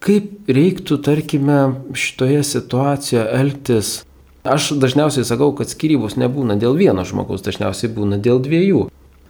Kaip 0.00 0.48
reiktų, 0.48 1.00
tarkime, 1.04 1.58
šitoje 1.98 2.44
situacijoje 2.46 3.26
elgtis 3.40 3.98
Aš 4.40 4.70
dažniausiai 4.80 5.26
sakau, 5.28 5.50
kad 5.52 5.68
skirybos 5.68 6.14
nebūna 6.16 6.56
dėl 6.56 6.78
vieno 6.78 7.04
žmogaus, 7.04 7.42
dažniausiai 7.44 7.90
būna 7.92 8.16
dėl 8.24 8.40
dviejų. 8.40 8.86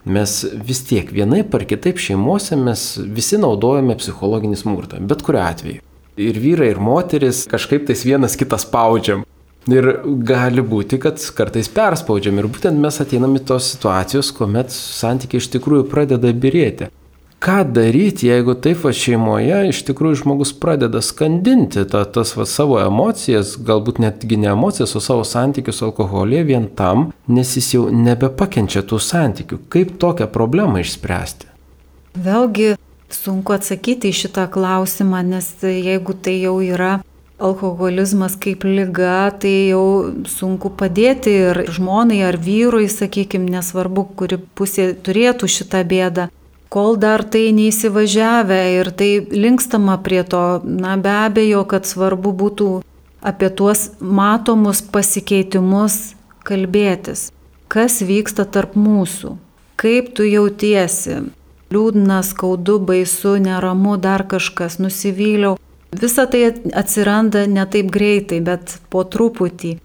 Mes 0.07 0.35
vis 0.55 0.85
tiek 0.87 1.11
vienaip 1.11 1.55
ar 1.55 1.67
kitaip 1.67 1.99
šeimuose 1.99 2.57
mes 2.57 2.85
visi 3.19 3.41
naudojame 3.43 3.99
psichologinį 3.99 4.61
smurtą, 4.61 5.03
bet 5.03 5.25
kuriu 5.27 5.43
atveju. 5.43 5.83
Ir 6.19 6.39
vyrai, 6.43 6.73
ir 6.75 6.81
moteris 6.83 7.45
kažkaip 7.51 7.87
tais 7.89 8.05
vienas 8.05 8.39
kitą 8.39 8.59
spaudžiam. 8.61 9.27
Ir 9.71 9.91
gali 10.27 10.65
būti, 10.65 10.99
kad 10.99 11.21
kartais 11.37 11.69
perspaudžiam 11.71 12.41
ir 12.41 12.49
būtent 12.49 12.81
mes 12.81 12.97
ateinam 13.03 13.37
į 13.37 13.45
tos 13.51 13.69
situacijos, 13.75 14.33
kuomet 14.35 14.73
santykiai 14.73 15.43
iš 15.43 15.51
tikrųjų 15.53 15.85
pradeda 15.93 16.33
birėti 16.33 16.89
ką 17.41 17.65
daryti, 17.73 18.29
jeigu 18.29 18.55
taip 18.61 18.83
va 18.85 18.93
šeimoje 18.93 19.61
iš 19.71 19.81
tikrųjų 19.89 20.19
žmogus 20.21 20.53
pradeda 20.61 21.01
skandinti 21.05 21.87
ta, 21.89 22.03
tas 22.05 22.35
va 22.37 22.45
savo 22.45 22.77
emocijas, 22.83 23.55
galbūt 23.57 24.01
netgi 24.05 24.37
ne 24.43 24.51
emocijas, 24.53 24.93
o 24.97 25.01
savo 25.01 25.25
santykius 25.25 25.81
alkoholėje 25.87 26.45
vien 26.51 26.69
tam, 26.77 27.09
nes 27.33 27.55
jis 27.57 27.73
jau 27.77 27.87
nebepakenčia 27.95 28.85
tų 28.85 29.01
santykių. 29.07 29.63
Kaip 29.73 29.97
tokią 30.03 30.29
problemą 30.35 30.85
išspręsti? 30.85 31.49
Vėlgi 32.21 32.75
sunku 33.15 33.55
atsakyti 33.57 34.11
į 34.11 34.19
šitą 34.25 34.49
klausimą, 34.53 35.23
nes 35.27 35.53
jeigu 35.63 36.15
tai 36.15 36.41
jau 36.41 36.59
yra 36.65 36.99
alkoholizmas 37.41 38.37
kaip 38.41 38.67
lyga, 38.69 39.31
tai 39.41 39.71
jau 39.73 40.13
sunku 40.29 40.73
padėti 40.77 41.33
ir 41.47 41.63
žmonai 41.73 42.21
ar 42.29 42.37
vyrui, 42.37 42.91
sakykime, 42.93 43.49
nesvarbu, 43.57 44.05
kuri 44.19 44.41
pusė 44.59 44.93
turėtų 45.07 45.49
šitą 45.49 45.83
bėdą 45.89 46.29
kol 46.71 46.95
dar 47.03 47.25
tai 47.27 47.51
neįsivažiavę 47.55 48.61
ir 48.79 48.93
tai 48.95 49.11
linkstama 49.19 49.99
prie 50.05 50.23
to, 50.23 50.63
na 50.65 50.95
be 50.97 51.11
abejo, 51.27 51.65
kad 51.67 51.89
svarbu 51.89 52.33
būtų 52.43 52.69
apie 53.27 53.51
tuos 53.51 53.91
matomus 54.01 54.81
pasikeitimus 54.95 56.15
kalbėtis. 56.47 57.29
Kas 57.71 58.01
vyksta 58.07 58.47
tarp 58.47 58.79
mūsų? 58.79 59.37
Kaip 59.81 60.15
tu 60.15 60.27
jautiesi? 60.27 61.21
Liūdna, 61.71 62.23
skaudu, 62.27 62.81
baisu, 62.83 63.37
neramu, 63.39 63.95
dar 63.97 64.25
kažkas, 64.27 64.81
nusivyliau. 64.83 65.55
Visa 65.95 66.25
tai 66.27 66.49
atsiranda 66.75 67.45
ne 67.47 67.63
taip 67.71 67.93
greitai, 67.95 68.41
bet 68.43 68.79
po 68.91 69.05
truputį. 69.07 69.77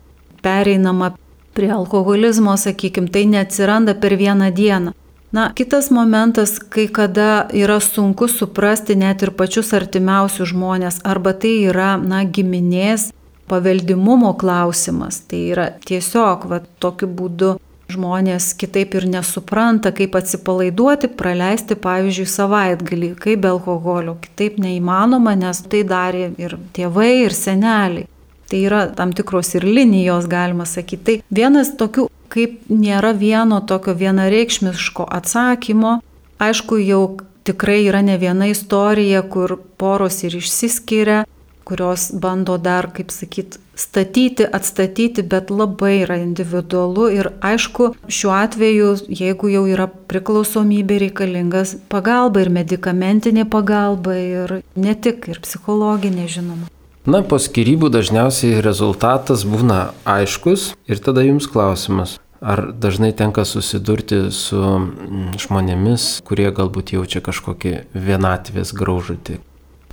Pereinama 0.45 1.11
prie 1.53 1.69
alkoholizmo, 1.73 2.55
sakykim, 2.57 3.09
tai 3.09 3.25
neatsiranda 3.29 3.93
per 4.01 4.17
vieną 4.17 4.49
dieną. 4.53 4.95
Na, 5.35 5.51
kitas 5.53 5.91
momentas, 5.91 6.57
kai 6.59 6.87
kada 6.87 7.47
yra 7.53 7.77
sunku 7.83 8.27
suprasti 8.31 8.95
net 8.95 9.21
ir 9.21 9.33
pačius 9.35 9.73
artimiausius 9.75 10.53
žmonės, 10.53 11.01
arba 11.03 11.33
tai 11.37 11.53
yra, 11.69 11.95
na, 12.01 12.23
giminės 12.23 13.09
paveldimumo 13.51 14.33
klausimas. 14.41 15.19
Tai 15.29 15.41
yra 15.53 15.69
tiesiog, 15.85 16.47
va, 16.49 16.61
tokiu 16.79 17.09
būdu 17.11 17.55
žmonės 17.91 18.53
kitaip 18.57 18.95
ir 18.97 19.05
nesupranta, 19.09 19.91
kaip 19.95 20.17
atsipalaiduoti, 20.17 21.11
praleisti, 21.19 21.77
pavyzdžiui, 21.77 22.25
savaitgalį, 22.29 23.11
kaip 23.21 23.43
be 23.45 23.51
alkoholio. 23.53 24.17
Kitaip 24.23 24.57
neįmanoma, 24.61 25.35
nes 25.37 25.61
tai 25.69 25.83
darė 25.87 26.31
ir 26.41 26.57
tėvai, 26.75 27.11
ir 27.27 27.37
seneliai. 27.37 28.09
Tai 28.45 28.59
yra 28.61 28.83
tam 28.93 29.13
tikros 29.17 29.55
ir 29.57 29.65
linijos, 29.65 30.27
galima 30.29 30.67
sakyti. 30.69 31.03
Tai 31.05 31.37
vienas 31.39 31.71
tokių 31.77 32.09
kaip 32.35 32.67
nėra 32.69 33.13
vieno 33.17 33.61
tokio 33.65 33.95
vienareikšmiško 33.97 35.07
atsakymo. 35.17 35.99
Aišku, 36.41 36.79
jau 36.83 37.03
tikrai 37.47 37.85
yra 37.85 38.01
ne 38.03 38.17
viena 38.21 38.49
istorija, 38.51 39.21
kur 39.23 39.57
poros 39.79 40.21
ir 40.27 40.35
išsiskiria, 40.41 41.23
kurios 41.65 42.09
bando 42.11 42.57
dar, 42.61 42.89
kaip 42.93 43.13
sakyt, 43.13 43.59
statyti, 43.75 44.45
atstatyti, 44.47 45.23
bet 45.23 45.51
labai 45.51 46.01
yra 46.03 46.17
individualu 46.21 47.09
ir 47.15 47.31
aišku, 47.45 47.91
šiuo 48.07 48.33
atveju, 48.35 48.93
jeigu 49.07 49.51
jau 49.51 49.65
yra 49.69 49.87
priklausomybė 49.87 51.01
reikalingas 51.07 51.75
pagalba 51.91 52.45
ir 52.45 52.53
medicamentinė 52.55 53.47
pagalba 53.51 54.15
ir 54.19 54.59
ne 54.75 54.95
tik, 54.95 55.29
ir 55.31 55.41
psichologinė 55.43 56.29
žinoma. 56.31 56.71
Na, 57.05 57.21
po 57.21 57.37
skirybų 57.37 57.91
dažniausiai 57.93 58.63
rezultatas 58.65 59.43
būna 59.45 59.91
aiškus 60.09 60.71
ir 60.89 61.01
tada 61.05 61.21
jums 61.21 61.45
klausimas. 61.45 62.17
Ar 62.41 62.71
dažnai 62.73 63.11
tenka 63.13 63.45
susidurti 63.45 64.31
su 64.33 64.57
mm, 64.57 65.37
žmonėmis, 65.41 66.07
kurie 66.25 66.49
galbūt 66.53 66.95
jaučia 66.97 67.21
kažkokį 67.25 67.75
vienatvės 67.93 68.73
graužutį? 68.75 69.37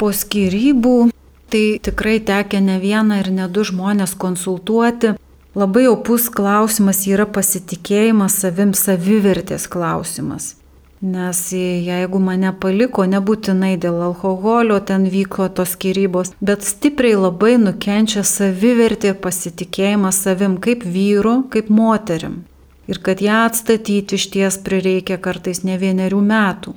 Po 0.01 0.09
skirybų 0.13 1.12
tai 1.53 1.79
tikrai 1.85 2.17
tekia 2.25 2.61
ne 2.65 2.79
vieną 2.81 3.21
ir 3.21 3.29
ne 3.37 3.49
du 3.49 3.65
žmonės 3.69 4.17
konsultuoti. 4.25 5.13
Labai 5.55 5.85
opus 5.91 6.31
klausimas 6.33 7.05
yra 7.05 7.27
pasitikėjimas 7.29 8.39
savim 8.41 8.73
savivertės 8.73 9.69
klausimas. 9.69 10.55
Nes 11.03 11.39
jeigu 11.53 12.21
mane 12.23 12.53
paliko, 12.63 13.05
nebūtinai 13.11 13.73
dėl 13.83 13.99
alkoholio 14.07 14.79
ten 14.87 15.09
vyko 15.11 15.49
tos 15.51 15.75
skirybos, 15.75 16.31
bet 16.41 16.63
stipriai 16.63 17.19
labai 17.19 17.57
nukenčia 17.59 18.23
savivertė 18.23 19.11
pasitikėjimas 19.25 20.23
savim 20.25 20.55
kaip 20.63 20.87
vyru, 20.87 21.41
kaip 21.51 21.69
moterim. 21.75 22.45
Ir 22.87 23.03
kad 23.03 23.21
ją 23.21 23.43
atstatyti 23.49 24.15
iš 24.15 24.29
ties 24.31 24.61
prireikia 24.63 25.19
kartais 25.19 25.65
ne 25.67 25.75
vienerių 25.83 26.23
metų. 26.31 26.77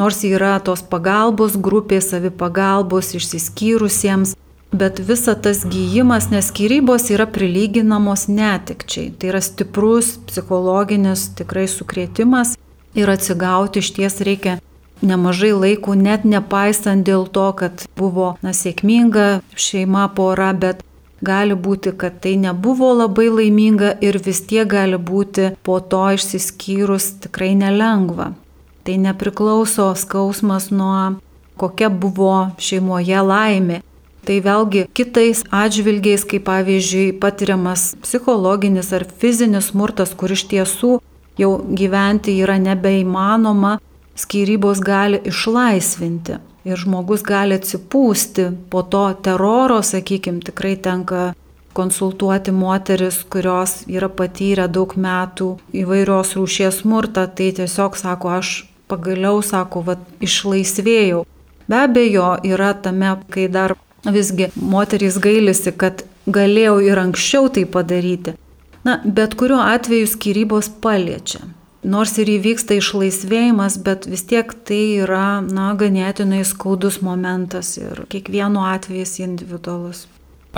Nors 0.00 0.22
yra 0.24 0.56
tos 0.64 0.82
pagalbos 0.82 1.58
grupės, 1.60 2.10
savipagalbos 2.12 3.12
išsiskyrusiems, 3.18 4.34
bet 4.72 4.98
visa 4.98 5.34
tas 5.34 5.64
gyjimas, 5.68 6.30
nes 6.32 6.48
skirybos 6.48 7.10
yra 7.12 7.26
prilyginamos 7.28 8.26
netikčiai. 8.28 9.12
Tai 9.12 9.32
yra 9.34 9.42
stiprus 9.44 10.16
psichologinis 10.28 11.28
tikrai 11.36 11.68
sukrėtimas 11.68 12.56
ir 12.96 13.12
atsigauti 13.12 13.82
iš 13.84 13.92
ties 13.96 14.20
reikia 14.24 14.58
nemažai 15.02 15.52
laiko, 15.52 15.94
net 15.94 16.24
nepaisant 16.24 17.04
dėl 17.06 17.26
to, 17.26 17.50
kad 17.58 17.84
buvo 17.98 18.36
na, 18.42 18.54
sėkminga 18.56 19.42
šeima 19.58 20.06
pora, 20.16 20.52
bet 20.54 20.82
gali 21.22 21.54
būti, 21.54 21.92
kad 21.98 22.20
tai 22.22 22.34
nebuvo 22.40 22.92
labai 23.02 23.28
laiminga 23.30 23.96
ir 24.02 24.18
vis 24.24 24.42
tiek 24.46 24.68
gali 24.68 24.98
būti 24.98 25.52
po 25.66 25.80
to 25.80 26.04
išsiskyrus 26.16 27.12
tikrai 27.26 27.52
nelengva. 27.58 28.32
Tai 28.82 28.96
nepriklauso 28.98 29.92
skausmas 29.94 30.70
nuo 30.74 31.20
kokia 31.56 31.90
buvo 31.90 32.50
šeimoje 32.58 33.22
laimė. 33.22 33.80
Tai 34.22 34.36
vėlgi 34.44 34.84
kitais 34.94 35.42
atžvilgiais, 35.50 36.22
kaip 36.30 36.44
pavyzdžiui 36.46 37.08
patiriamas 37.22 37.92
psichologinis 38.04 38.92
ar 38.94 39.04
fizinis 39.18 39.72
smurtas, 39.72 40.14
kur 40.14 40.30
iš 40.30 40.46
tiesų 40.52 40.92
jau 41.40 41.50
gyventi 41.80 42.36
yra 42.38 42.60
nebeįmanoma, 42.62 43.80
skyrybos 44.14 44.82
gali 44.84 45.18
išlaisvinti. 45.26 46.38
Ir 46.62 46.78
žmogus 46.78 47.24
gali 47.26 47.58
atsipūsti 47.58 48.52
po 48.70 48.84
to 48.86 49.08
teroro, 49.26 49.80
sakykime, 49.82 50.44
tikrai 50.46 50.76
tenka 50.78 51.32
konsultuoti 51.74 52.52
moteris, 52.54 53.24
kurios 53.26 53.80
yra 53.90 54.06
patyrę 54.06 54.68
daug 54.70 54.94
metų 54.94 55.56
įvairios 55.82 56.36
rūšies 56.38 56.84
smurtą, 56.84 57.26
tai 57.26 57.50
tiesiog 57.56 57.98
sako, 57.98 58.36
aš 58.38 58.52
pagaliau, 58.92 59.40
sako, 59.42 59.86
va, 59.88 59.96
išlaisvėjau. 60.20 61.24
Be 61.70 61.80
abejo, 61.86 62.36
yra 62.44 62.74
tame, 62.84 63.16
kai 63.32 63.48
dar 63.48 63.76
Visgi 64.04 64.48
moterys 64.58 65.18
gailisi, 65.22 65.70
kad 65.78 66.02
galėjau 66.26 66.80
ir 66.82 66.98
anksčiau 66.98 67.46
tai 67.54 67.62
padaryti. 67.70 68.34
Na, 68.82 68.98
bet 69.04 69.36
kuriuo 69.38 69.60
atveju 69.62 70.08
skirybos 70.10 70.72
paliečia. 70.82 71.44
Nors 71.86 72.16
ir 72.18 72.30
įvyksta 72.30 72.78
išlaisvėjimas, 72.78 73.78
bet 73.82 74.08
vis 74.10 74.24
tiek 74.26 74.50
tai 74.66 75.02
yra, 75.02 75.42
na, 75.42 75.70
ganėtinai 75.78 76.42
skaudus 76.46 77.00
momentas 77.02 77.76
ir 77.78 78.04
kiekvienu 78.10 78.62
atveju 78.66 79.02
jis 79.02 79.14
individualus. 79.22 80.04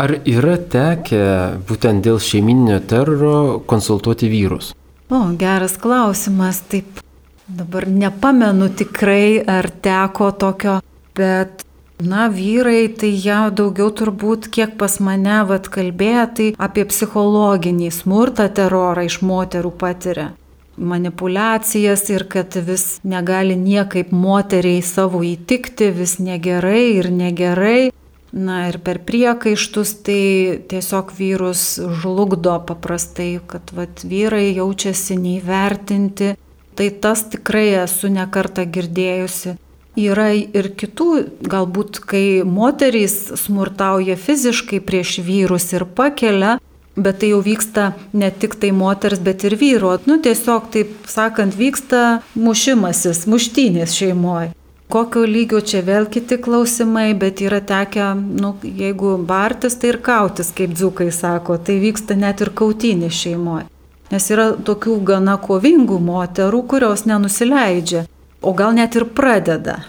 Ar 0.00 0.16
yra 0.24 0.56
tekę 0.56 1.20
būtent 1.68 2.04
dėl 2.04 2.20
šeimininio 2.20 2.80
teroro 2.88 3.60
konsultuoti 3.68 4.28
vyrus? 4.32 4.72
O, 5.12 5.20
geras 5.40 5.76
klausimas, 5.80 6.64
taip. 6.68 7.04
Dabar 7.46 7.88
nepamenu 7.88 8.70
tikrai, 8.72 9.42
ar 9.44 9.68
teko 9.68 10.32
tokio, 10.32 10.80
bet 11.16 11.64
Na, 12.02 12.28
vyrai, 12.28 12.88
tai 12.90 13.12
jie 13.14 13.36
daugiau 13.54 13.92
turbūt, 13.94 14.48
kiek 14.50 14.72
pas 14.80 14.96
mane 14.98 15.36
vat 15.46 15.68
kalbėjo, 15.70 16.24
tai 16.36 16.46
apie 16.58 16.82
psichologinį 16.90 17.90
smurtą, 17.94 18.48
terorą 18.50 19.04
iš 19.06 19.20
moterų 19.22 19.70
patiria. 19.78 20.32
Manipulacijas 20.74 22.08
ir 22.10 22.26
kad 22.26 22.58
vis 22.66 22.98
negali 23.06 23.54
niekaip 23.54 24.10
moteriai 24.10 24.82
savo 24.82 25.22
įtikti, 25.22 25.92
vis 25.94 26.18
negerai 26.18 26.96
ir 26.98 27.12
negerai. 27.14 27.92
Na 28.34 28.64
ir 28.66 28.80
per 28.82 28.98
priekaištus 29.06 29.92
tai 30.02 30.22
tiesiog 30.66 31.12
vyrus 31.14 31.78
žlugdo 32.02 32.56
paprastai, 32.66 33.38
kad 33.46 33.70
vat, 33.70 34.02
vyrai 34.02 34.48
jaučiasi 34.56 35.14
neįvertinti. 35.14 36.34
Tai 36.74 36.88
tas 36.90 37.22
tikrai 37.30 37.68
esu 37.84 38.10
nekarta 38.10 38.64
girdėjusi. 38.66 39.54
Yra 39.94 40.32
ir 40.34 40.72
kitų, 40.74 41.10
galbūt 41.46 42.00
kai 42.10 42.42
moterys 42.42 43.14
smurtauja 43.44 44.16
fiziškai 44.18 44.80
prieš 44.82 45.20
vyrus 45.22 45.68
ir 45.70 45.84
pakelia, 45.86 46.56
bet 46.96 47.20
tai 47.22 47.30
jau 47.30 47.38
vyksta 47.46 47.92
ne 48.12 48.30
tik 48.30 48.56
tai 48.58 48.72
moters, 48.74 49.22
bet 49.22 49.46
ir 49.46 49.54
vyru. 49.58 49.92
Nu, 50.10 50.18
tiesiog, 50.18 50.66
taip 50.74 51.06
sakant, 51.10 51.54
vyksta 51.54 52.24
mušimasis, 52.34 53.24
muštynės 53.30 53.94
šeimoje. 53.94 54.50
Kokio 54.90 55.24
lygio 55.26 55.62
čia 55.64 55.80
vėl 55.82 56.04
kiti 56.10 56.36
klausimai, 56.42 57.14
bet 57.18 57.40
yra 57.42 57.62
tekę, 57.64 58.12
nu, 58.18 58.52
jeigu 58.62 59.14
bartis, 59.30 59.78
tai 59.80 59.94
ir 59.94 60.00
kautis, 60.04 60.52
kaip 60.54 60.74
dzukai 60.76 61.08
sako, 61.14 61.56
tai 61.58 61.78
vyksta 61.82 62.18
net 62.18 62.42
ir 62.44 62.52
kautinė 62.54 63.08
šeimoje. 63.10 63.70
Nes 64.14 64.30
yra 64.30 64.52
tokių 64.54 65.00
gana 65.02 65.34
kovingų 65.42 65.98
moterų, 65.98 66.60
kurios 66.70 67.02
nenusileidžia 67.10 68.04
o 68.44 68.52
gal 68.52 68.74
net 68.76 68.94
ir 68.98 69.08
pradeda. 69.16 69.80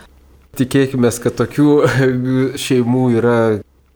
Tikėkime, 0.56 1.12
kad 1.22 1.36
tokių 1.42 1.70
šeimų 2.66 3.06
yra 3.20 3.40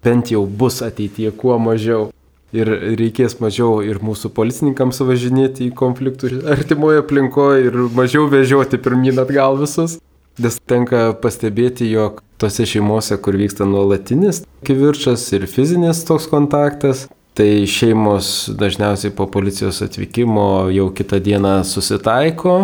bent 0.04 0.32
jau 0.34 0.44
bus 0.46 0.82
ateityje 0.86 1.34
kuo 1.39 1.60
mažiau. 1.62 2.10
Ir 2.50 2.70
reikės 2.98 3.36
mažiau 3.38 3.84
ir 3.86 4.00
mūsų 4.02 4.32
policininkams 4.34 5.04
važinėti 5.06 5.68
į 5.68 5.74
konfliktų 5.78 6.32
artimoje 6.56 7.04
aplinkoje 7.04 7.68
ir 7.68 7.78
mažiau 7.94 8.26
vežioti 8.32 8.80
pirmin 8.82 9.22
atgal 9.22 9.60
visus. 9.60 10.00
Nes 10.39 10.56
tenka 10.72 11.12
pastebėti, 11.22 11.86
jog 11.92 12.24
tose 12.42 12.65
šeimose, 12.65 13.20
kur 13.22 13.38
vyksta 13.38 13.68
nuolatinis 13.70 14.42
kivirčas 14.65 15.28
ir 15.36 15.46
fizinis 15.52 16.02
toks 16.08 16.26
kontaktas, 16.32 17.06
tai 17.39 17.63
šeimos 17.71 18.49
dažniausiai 18.60 19.13
po 19.15 19.30
policijos 19.32 19.80
atvykimo 19.86 20.67
jau 20.75 20.89
kitą 20.91 21.21
dieną 21.23 21.62
susitaiko 21.63 22.56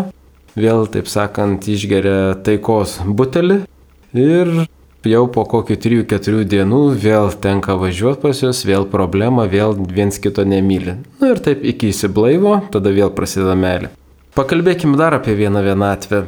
vėl, 0.59 0.87
taip 0.91 1.07
sakant, 1.11 1.67
išgeria 1.67 2.35
taikos 2.43 2.97
butelį 3.05 3.61
ir 4.19 4.51
jau 5.05 5.23
po 5.31 5.45
kokių 5.47 5.77
3-4 5.85 6.43
dienų 6.51 6.81
vėl 6.99 7.31
tenka 7.41 7.75
važiuoti 7.79 8.23
pas 8.23 8.41
juos, 8.43 8.63
vėl 8.67 8.87
problema, 8.91 9.45
vėl 9.47 9.75
viens 9.77 10.19
kito 10.19 10.43
nemyli. 10.47 10.97
Na 11.19 11.27
nu 11.27 11.33
ir 11.35 11.43
taip 11.45 11.63
iki 11.63 11.91
įsiblaivo, 11.93 12.57
tada 12.73 12.91
vėl 12.95 13.13
prasideda 13.15 13.55
meilė. 13.59 13.91
Pakalbėkime 14.35 14.99
dar 14.99 15.15
apie 15.15 15.35
vieną 15.37 15.63
vienatvę. 15.63 16.25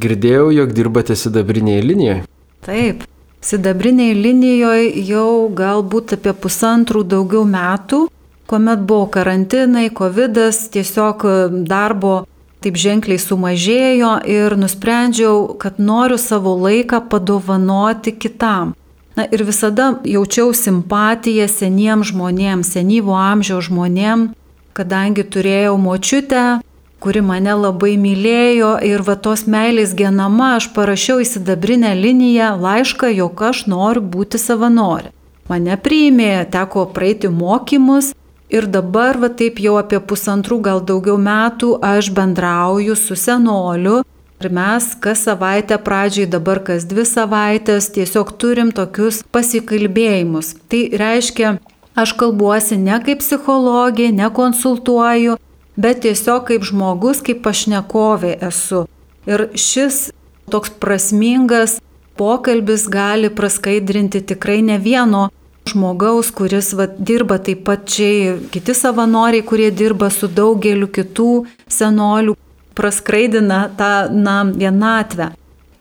Girdėjau, 0.00 0.48
jog 0.56 0.70
dirbate 0.72 1.16
sidabrinėje 1.18 1.82
linijoje. 1.84 2.20
Taip, 2.64 3.02
sidabrinėje 3.44 4.16
linijoje 4.16 5.04
jau 5.08 5.48
galbūt 5.56 6.16
apie 6.16 6.34
pusantrų 6.36 7.04
daugiau 7.08 7.44
metų, 7.48 8.06
kuomet 8.50 8.82
buvo 8.86 9.06
karantinai, 9.14 9.88
COVID, 9.94 10.40
tiesiog 10.74 11.24
darbo 11.68 12.24
taip 12.60 12.76
ženkliai 12.76 13.20
sumažėjo 13.20 14.16
ir 14.28 14.56
nusprendžiau, 14.60 15.56
kad 15.60 15.78
noriu 15.80 16.18
savo 16.20 16.56
laiką 16.60 17.00
padovanoti 17.08 18.12
kitam. 18.12 18.74
Na 19.16 19.24
ir 19.26 19.42
visada 19.44 19.94
jaučiau 20.06 20.52
simpatiją 20.54 21.48
seniems 21.50 22.12
žmonėms, 22.12 22.68
senyvo 22.76 23.16
amžiaus 23.18 23.66
žmonėms, 23.70 24.36
kadangi 24.76 25.24
turėjau 25.26 25.74
močiutę, 25.80 26.60
kuri 27.00 27.22
mane 27.24 27.56
labai 27.56 27.96
mylėjo 28.00 28.76
ir 28.86 29.02
va 29.06 29.16
tos 29.16 29.46
meilės 29.48 29.96
genama 29.96 30.54
aš 30.58 30.70
parašiau 30.76 31.20
į 31.24 31.28
sidabrinę 31.32 31.94
liniją 31.96 32.54
laišką, 32.60 33.10
jog 33.16 33.42
aš 33.50 33.66
noriu 33.72 34.04
būti 34.14 34.38
savanori. 34.38 35.12
Mane 35.50 35.76
priėmė, 35.80 36.32
teko 36.52 36.86
praeiti 36.94 37.32
mokymus 37.32 38.12
Ir 38.50 38.66
dabar, 38.66 39.14
va 39.22 39.28
taip 39.30 39.60
jau 39.62 39.76
apie 39.78 40.00
pusantrų, 40.02 40.56
gal 40.66 40.80
daugiau 40.82 41.14
metų, 41.22 41.76
aš 41.86 42.08
bendrauju 42.16 42.96
su 42.98 43.14
senoliu. 43.14 44.00
Ir 44.42 44.48
mes 44.56 44.86
kas 45.04 45.22
savaitę 45.28 45.76
pradžiai, 45.78 46.26
dabar 46.26 46.58
kas 46.66 46.86
dvi 46.90 47.04
savaitės 47.06 47.90
tiesiog 47.94 48.32
turim 48.42 48.72
tokius 48.74 49.20
pasikalbėjimus. 49.30 50.54
Tai 50.72 50.80
reiškia, 51.02 51.52
aš 51.94 52.14
kalbuosi 52.18 52.80
ne 52.80 52.98
kaip 53.04 53.22
psichologė, 53.22 54.08
nekonsultuoju, 54.18 55.38
bet 55.76 56.02
tiesiog 56.06 56.46
kaip 56.50 56.64
žmogus, 56.66 57.22
kaip 57.24 57.42
pašnekovė 57.44 58.36
esu. 58.48 58.86
Ir 59.28 59.48
šis 59.54 60.08
toks 60.50 60.72
prasmingas 60.82 61.78
pokalbis 62.18 62.88
gali 62.88 63.30
praskaidrinti 63.30 64.20
tikrai 64.32 64.60
ne 64.62 64.78
vieno 64.78 65.28
žmogaus, 65.70 66.30
kuris 66.34 66.72
va, 66.76 66.86
dirba 66.86 67.38
taip 67.38 67.64
pat 67.68 67.86
čia, 67.88 68.36
kiti 68.52 68.74
savanoriai, 68.74 69.44
kurie 69.46 69.70
dirba 69.70 70.10
su 70.12 70.28
daugeliu 70.28 70.88
kitų 70.90 71.30
senolių, 71.70 72.36
praskraidina 72.76 73.68
tą 73.78 73.92
na, 74.12 74.42
vienatvę. 74.44 75.30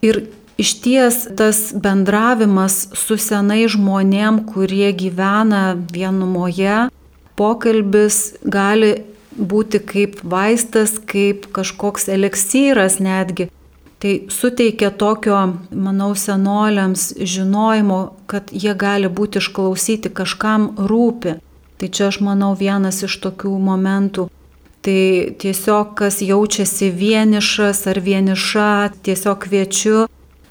Ir 0.06 0.21
iš 0.60 0.73
ties 0.84 1.21
tas 1.39 1.69
bendravimas 1.73 2.89
su 2.97 3.17
senai 3.19 3.65
žmonėm, 3.71 4.43
kurie 4.52 4.91
gyvena 4.95 5.73
vienumoje, 5.93 6.89
pokalbis 7.39 8.19
gali 8.43 8.97
būti 9.39 9.80
kaip 9.80 10.19
vaistas, 10.23 10.97
kaip 10.99 11.47
kažkoks 11.56 12.10
eleksyras 12.12 12.99
netgi, 12.99 13.49
Tai 13.99 14.19
suteikia 14.32 14.91
tokio, 14.95 15.36
manau, 15.75 16.13
senoliams 16.15 17.13
žinojimo, 17.19 17.97
kad 18.32 18.47
jie 18.56 18.71
gali 18.71 19.10
būti 19.12 19.41
išklausyti, 19.43 20.12
kažkam 20.15 20.69
rūpi. 20.88 21.34
Tai 21.80 21.89
čia 21.91 22.06
aš 22.08 22.21
manau 22.23 22.54
vienas 22.56 23.04
iš 23.04 23.17
tokių 23.19 23.52
momentų. 23.60 24.30
Tai 24.88 25.04
tiesiog 25.43 25.91
kas 25.99 26.21
jaučiasi 26.23 26.88
vienišas 26.95 27.84
ar 27.91 27.99
vieniša, 27.99 28.70
tiesiog 29.03 29.43
kviečiu 29.43 30.05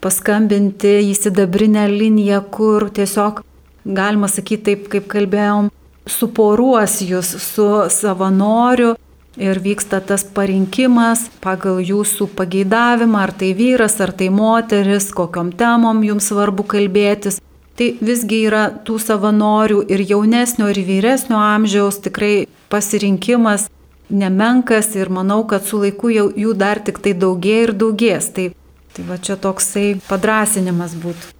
paskambinti 0.04 0.98
į 1.08 1.16
sidabrinę 1.16 1.86
liniją, 1.88 2.42
kur 2.52 2.90
tiesiog, 2.92 3.40
galima 3.88 4.28
sakyti 4.28 4.66
taip, 4.68 4.90
kaip 4.92 5.08
kalbėjom, 5.08 5.72
suporuos 6.08 6.98
jūs 7.04 7.34
su 7.42 7.68
savanoriu 7.92 8.94
ir 9.38 9.60
vyksta 9.62 10.00
tas 10.02 10.24
parinkimas 10.24 11.28
pagal 11.42 11.78
jūsų 11.84 12.28
pageidavimą, 12.38 13.22
ar 13.28 13.32
tai 13.32 13.52
vyras, 13.54 13.98
ar 14.02 14.12
tai 14.12 14.30
moteris, 14.34 15.10
kokiam 15.14 15.52
temom 15.54 16.02
jums 16.06 16.30
svarbu 16.32 16.66
kalbėtis. 16.66 17.40
Tai 17.78 17.92
visgi 18.02 18.40
yra 18.48 18.64
tų 18.82 18.98
savanorių 18.98 19.84
ir 19.86 20.02
jaunesnio, 20.02 20.66
ir 20.72 20.80
vyresnio 20.82 21.38
amžiaus 21.38 22.00
tikrai 22.02 22.48
pasirinkimas 22.72 23.68
nemenkas 24.10 24.94
ir 24.96 25.12
manau, 25.14 25.44
kad 25.46 25.62
su 25.66 25.78
laiku 25.78 26.10
jau 26.10 26.26
jų 26.34 26.54
dar 26.58 26.82
tik 26.82 26.98
tai 27.04 27.14
daugės 27.14 27.68
ir 27.68 27.74
daugės. 27.78 28.32
Tai, 28.34 28.48
tai 28.96 29.06
va 29.06 29.20
čia 29.22 29.38
toksai 29.38 30.00
padrasinimas 30.08 30.96
būtų. 30.98 31.34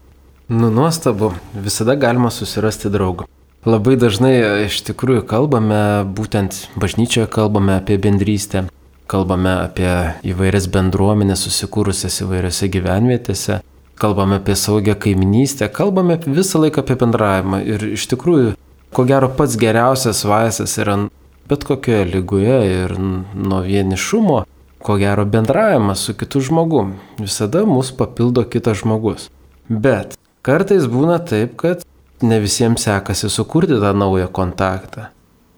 Nu, 0.49 0.71
nuostabu, 0.71 1.35
visada 1.53 1.99
galima 1.99 2.31
susirasti 2.33 2.89
draugų. 2.93 3.27
Labai 3.67 3.97
dažnai 3.99 4.35
e, 4.39 4.51
iš 4.69 4.83
tikrųjų 4.87 5.25
kalbame, 5.27 6.07
būtent 6.15 6.69
bažnyčioje 6.79 7.27
kalbame 7.33 7.75
apie 7.81 7.97
bendrystę, 7.99 8.69
kalbame 9.11 9.57
apie 9.65 9.91
įvairias 10.31 10.69
bendruomenės 10.71 11.43
susikūrusias 11.49 12.21
įvairiose 12.23 12.69
gyvenvietėse, 12.71 13.59
kalbame 13.99 14.39
apie 14.39 14.55
saugią 14.55 14.95
kaiminystę, 14.95 15.67
kalbame 15.75 16.21
visą 16.23 16.63
laiką 16.63 16.85
apie 16.85 16.99
bendravimą. 17.03 17.63
Ir 17.67 17.89
iš 17.97 18.07
tikrųjų, 18.13 18.55
ko 18.95 19.07
gero 19.09 19.33
pats 19.35 19.59
geriausias 19.59 20.23
vaistas 20.29 20.79
yra 20.79 21.01
bet 21.49 21.67
kokioje 21.67 22.05
lygoje 22.13 22.61
ir 22.85 22.95
nuo 23.35 23.61
vienišumo, 23.67 24.39
ko 24.85 24.97
gero 25.03 25.25
bendravimas 25.27 26.07
su 26.07 26.15
kitu 26.15 26.41
žmogum. 26.47 26.95
Visada 27.19 27.65
mus 27.67 27.91
papildo 27.91 28.45
kitas 28.45 28.85
žmogus. 28.85 29.29
Bet 29.69 30.15
kartais 30.47 30.87
būna 30.87 31.19
taip, 31.19 31.57
kad 31.59 31.83
ne 32.23 32.41
visiems 32.41 32.83
sekasi 32.83 33.31
sukurti 33.31 33.79
tą 33.83 33.93
naują 33.95 34.29
kontaktą. 34.33 35.09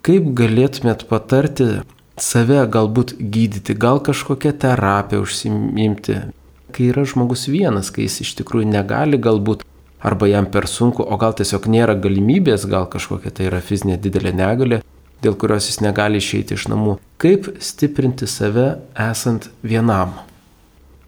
Kaip 0.06 0.30
galėtumėt 0.36 1.04
patarti 1.08 1.82
save 2.20 2.62
galbūt 2.72 3.16
gydyti, 3.20 3.76
gal 3.76 4.00
kažkokią 4.04 4.52
terapiją 4.62 5.24
užsimimti, 5.24 6.16
kai 6.72 6.88
yra 6.92 7.04
žmogus 7.08 7.48
vienas, 7.52 7.90
kai 7.92 8.06
jis 8.06 8.20
iš 8.24 8.32
tikrųjų 8.40 8.70
negali 8.70 9.20
galbūt 9.20 9.64
arba 10.00 10.28
jam 10.30 10.48
per 10.48 10.68
sunku, 10.68 11.04
o 11.04 11.20
gal 11.20 11.36
tiesiog 11.36 11.68
nėra 11.68 11.96
galimybės, 12.00 12.64
gal 12.68 12.88
kažkokia 12.88 13.32
tai 13.36 13.50
yra 13.50 13.61
fizinė 13.61 13.98
didelė 14.00 14.32
negalė, 14.36 14.80
dėl 15.20 15.36
kurios 15.36 15.68
jis 15.68 15.82
negali 15.84 16.20
išeiti 16.20 16.56
iš 16.56 16.68
namų. 16.72 16.96
Kaip 17.20 17.50
stiprinti 17.61 18.28
save 18.28 18.78
esant 18.96 19.50
vienam? 19.61 20.16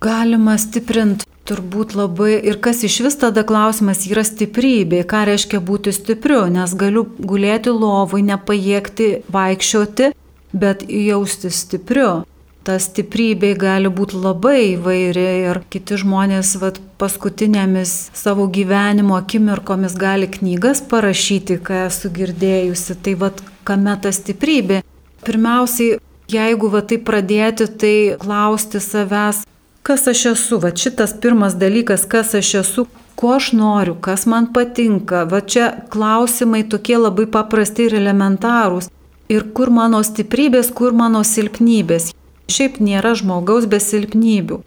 Galima 0.02 0.58
stiprinti 0.60 1.28
turbūt 1.48 1.94
labai 1.98 2.34
ir 2.38 2.58
kas 2.62 2.82
iš 2.86 3.00
vis 3.06 3.18
tada 3.20 3.44
klausimas 3.46 4.04
yra 4.08 4.24
stiprybė, 4.26 5.02
ką 5.08 5.24
reiškia 5.30 5.62
būti 5.62 5.94
stipriu, 5.94 6.44
nes 6.52 6.74
galiu 6.78 7.06
gulėti 7.18 7.74
lovui, 7.74 8.22
nepajėgti 8.26 9.08
vaikščioti, 9.32 10.12
bet 10.52 10.84
jausti 10.88 11.50
stipriu 11.50 12.22
ta 12.66 12.78
stiprybė 12.78 13.52
gali 13.58 13.90
būti 13.90 14.18
labai 14.22 14.58
įvairi 14.76 15.26
ir 15.48 15.60
kiti 15.72 15.98
žmonės 16.00 16.54
vat, 16.62 16.78
paskutinėmis 17.00 18.12
savo 18.14 18.46
gyvenimo 18.46 19.16
akimirkomis 19.18 19.96
gali 19.98 20.28
knygas 20.30 20.82
parašyti, 20.90 21.58
ką 21.66 21.86
esu 21.88 22.10
girdėjusi. 22.14 22.98
Tai 23.02 23.16
vat, 23.24 23.42
kame 23.66 23.96
ta 24.02 24.12
stiprybė? 24.14 24.82
Pirmiausiai, 25.26 25.98
jeigu 26.30 26.70
va 26.70 26.82
tai 26.86 27.00
pradėti, 27.02 27.66
tai 27.66 27.96
klausti 28.22 28.82
savęs, 28.82 29.42
kas 29.82 30.06
aš 30.06 30.26
esu, 30.32 30.58
va 30.62 30.70
šitas 30.76 31.14
pirmas 31.20 31.54
dalykas, 31.58 32.06
kas 32.08 32.34
aš 32.38 32.54
esu, 32.62 32.86
ko 33.18 33.34
aš 33.36 33.52
noriu, 33.52 33.94
kas 34.00 34.26
man 34.26 34.48
patinka. 34.54 35.24
Va 35.30 35.40
čia 35.40 35.72
klausimai 35.92 36.62
tokie 36.68 36.98
labai 36.98 37.26
paprasti 37.26 37.88
ir 37.88 37.98
elementarūs. 38.00 38.90
Ir 39.32 39.46
kur 39.56 39.70
mano 39.70 40.02
stiprybės, 40.04 40.72
kur 40.74 40.92
mano 40.92 41.22
silpnybės. 41.24 42.10
Šiaip 42.52 42.80
nėra 42.84 43.14
žmogaus 43.18 43.68
be 43.70 43.78
silpnybių. 43.80 44.58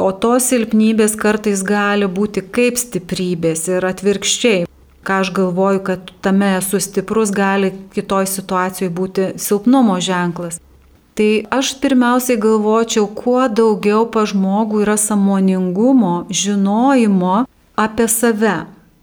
O 0.00 0.08
tos 0.24 0.48
silpnybės 0.48 1.16
kartais 1.20 1.64
gali 1.66 2.06
būti 2.08 2.44
kaip 2.56 2.78
stiprybės 2.80 3.66
ir 3.68 3.84
atvirkščiai. 3.84 4.66
Ką 5.02 5.16
aš 5.24 5.32
galvoju, 5.34 5.80
kad 5.88 6.12
tame 6.22 6.52
esu 6.60 6.78
stiprus, 6.80 7.32
gali 7.34 7.72
kitoj 7.96 8.28
situacijoje 8.30 8.92
būti 8.94 9.26
silpnumo 9.42 9.98
ženklas. 10.00 10.60
Tai 11.14 11.44
aš 11.50 11.74
pirmiausiai 11.80 12.40
galvočiau, 12.40 13.06
kuo 13.06 13.42
daugiau 13.48 14.06
pa 14.08 14.24
žmogų 14.28 14.84
yra 14.86 14.96
samoningumo, 14.96 16.14
žinojimo 16.32 17.42
apie 17.76 18.06
save. 18.08 18.62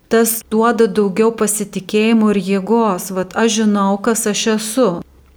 Tas 0.10 0.39
duoda 0.49 0.88
daugiau 0.89 1.30
pasitikėjimo 1.38 2.32
ir 2.34 2.39
jėgos. 2.41 3.12
Vat 3.14 3.38
aš 3.38 3.60
žinau, 3.62 3.91
kas 4.01 4.26
aš 4.32 4.47
esu. 4.55 4.89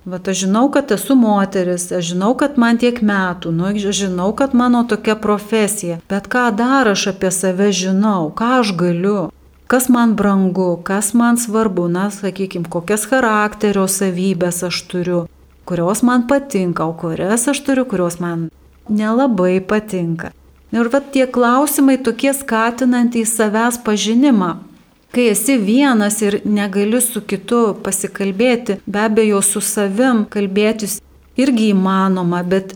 Vat 0.09 0.29
aš 0.33 0.47
žinau, 0.47 0.65
kad 0.73 0.91
esu 0.97 1.15
moteris, 1.15 1.85
aš 1.93 2.09
žinau, 2.15 2.33
kad 2.35 2.57
man 2.59 2.81
tiek 2.81 2.97
metų, 3.05 3.53
nu, 3.55 3.69
aš 3.69 3.93
žinau, 4.01 4.33
kad 4.35 4.57
mano 4.57 4.81
tokia 4.89 5.15
profesija, 5.15 6.01
bet 6.11 6.27
ką 6.33 6.49
dar 6.59 6.91
aš 6.91 7.05
apie 7.13 7.31
save 7.31 7.69
žinau, 7.71 8.33
ką 8.35 8.49
aš 8.63 8.73
galiu, 8.81 9.29
kas 9.71 9.87
man 9.87 10.17
brangu, 10.19 10.73
kas 10.83 11.13
man 11.15 11.39
svarbu, 11.39 11.87
na, 11.87 12.09
sakykime, 12.11 12.67
kokias 12.67 13.07
charakterio 13.13 13.87
savybės 13.87 14.65
aš 14.67 14.83
turiu, 14.91 15.21
kurios 15.65 16.03
man 16.03 16.27
patinka, 16.29 16.85
o 16.85 16.93
kurias 16.93 17.49
aš 17.49 17.63
turiu, 17.67 17.85
kurios 17.85 18.19
man 18.21 18.51
nelabai 18.89 19.61
patinka. 19.61 20.33
Ir 20.73 20.89
va 20.89 21.01
tie 21.15 21.27
klausimai 21.29 21.99
tokie 22.01 22.33
skatinantys 22.33 23.35
savęs 23.37 23.81
pažinimą, 23.85 24.53
Kai 25.13 25.27
esi 25.29 25.59
vienas 25.61 26.23
ir 26.23 26.39
negali 26.49 26.97
su 27.05 27.21
kitu 27.21 27.75
pasikalbėti, 27.85 28.79
be 28.87 29.01
abejo, 29.05 29.43
su 29.45 29.61
savim 29.61 30.23
kalbėtis 30.25 31.03
irgi 31.37 31.67
įmanoma, 31.75 32.41
bet 32.49 32.73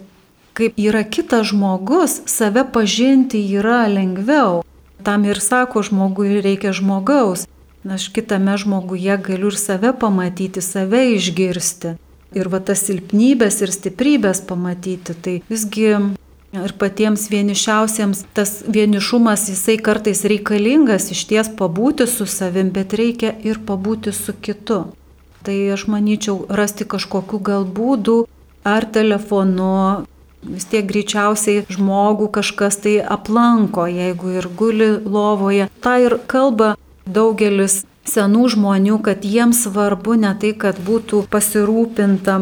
kaip 0.53 0.77
yra 0.77 1.01
kitas 1.01 1.49
žmogus, 1.49 2.19
save 2.29 2.67
pažinti 2.75 3.41
yra 3.57 3.87
lengviau. 3.89 4.61
Tam 5.01 5.25
ir 5.25 5.41
sako, 5.41 5.81
žmogui 5.89 6.43
reikia 6.45 6.75
žmogaus. 6.77 7.47
Aš 7.89 8.11
kitame 8.13 8.59
žmoguje 8.61 9.17
galiu 9.17 9.49
ir 9.49 9.57
save 9.57 9.95
pamatyti, 9.97 10.61
save 10.61 11.07
išgirsti. 11.15 11.95
Ir 12.35 12.51
va 12.51 12.59
tas 12.59 12.83
silpnybės 12.89 13.63
ir 13.63 13.71
stiprybės 13.75 14.43
pamatyti. 14.49 15.15
Tai 15.23 15.41
visgi 15.51 15.93
Ir 16.57 16.73
patiems 16.79 17.27
vienišiausiems 17.29 18.23
tas 18.33 18.63
vienišumas 18.71 19.49
jisai 19.51 19.77
kartais 19.83 20.23
reikalingas 20.31 21.11
iš 21.13 21.25
ties 21.29 21.51
pabūti 21.59 22.07
su 22.09 22.25
savim, 22.31 22.71
bet 22.73 22.95
reikia 22.97 23.35
ir 23.45 23.59
pabūti 23.67 24.15
su 24.15 24.33
kitu. 24.33 24.79
Tai 25.45 25.57
aš 25.75 25.85
manyčiau 25.93 26.47
rasti 26.49 26.87
kažkokiu 26.89 27.43
gal 27.45 27.67
būdu 27.67 28.23
ar 28.65 28.87
telefonu, 28.95 30.07
vis 30.47 30.67
tiek 30.71 30.87
greičiausiai 30.89 31.67
žmogų 31.77 32.31
kažkas 32.39 32.81
tai 32.87 32.97
aplanko, 33.03 33.85
jeigu 33.91 34.39
ir 34.39 34.49
guli 34.49 34.91
lovoje. 35.05 35.69
Ta 35.85 35.99
ir 36.03 36.17
kalba 36.31 36.75
daugelis 37.05 37.83
senų 38.11 38.49
žmonių, 38.55 39.01
kad 39.05 39.25
jiems 39.27 39.65
svarbu 39.67 40.17
ne 40.23 40.33
tai, 40.41 40.53
kad 40.57 40.79
būtų 40.83 41.27
pasirūpinta 41.33 42.39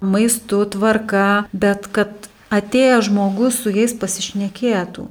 maistu, 0.00 0.64
tvarka, 0.72 1.48
bet 1.52 1.90
kad 1.92 2.30
atėjęs 2.54 3.08
žmogus 3.10 3.62
su 3.62 3.74
jais 3.74 3.94
pasišnekėtų. 3.98 5.08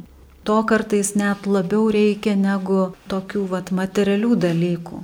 To 0.48 0.62
kartais 0.64 1.12
net 1.20 1.44
labiau 1.44 1.90
reikia 1.92 2.38
negu 2.40 2.94
tokių 3.12 3.44
vat, 3.52 3.74
materialių 3.76 4.36
dalykų. 4.48 5.04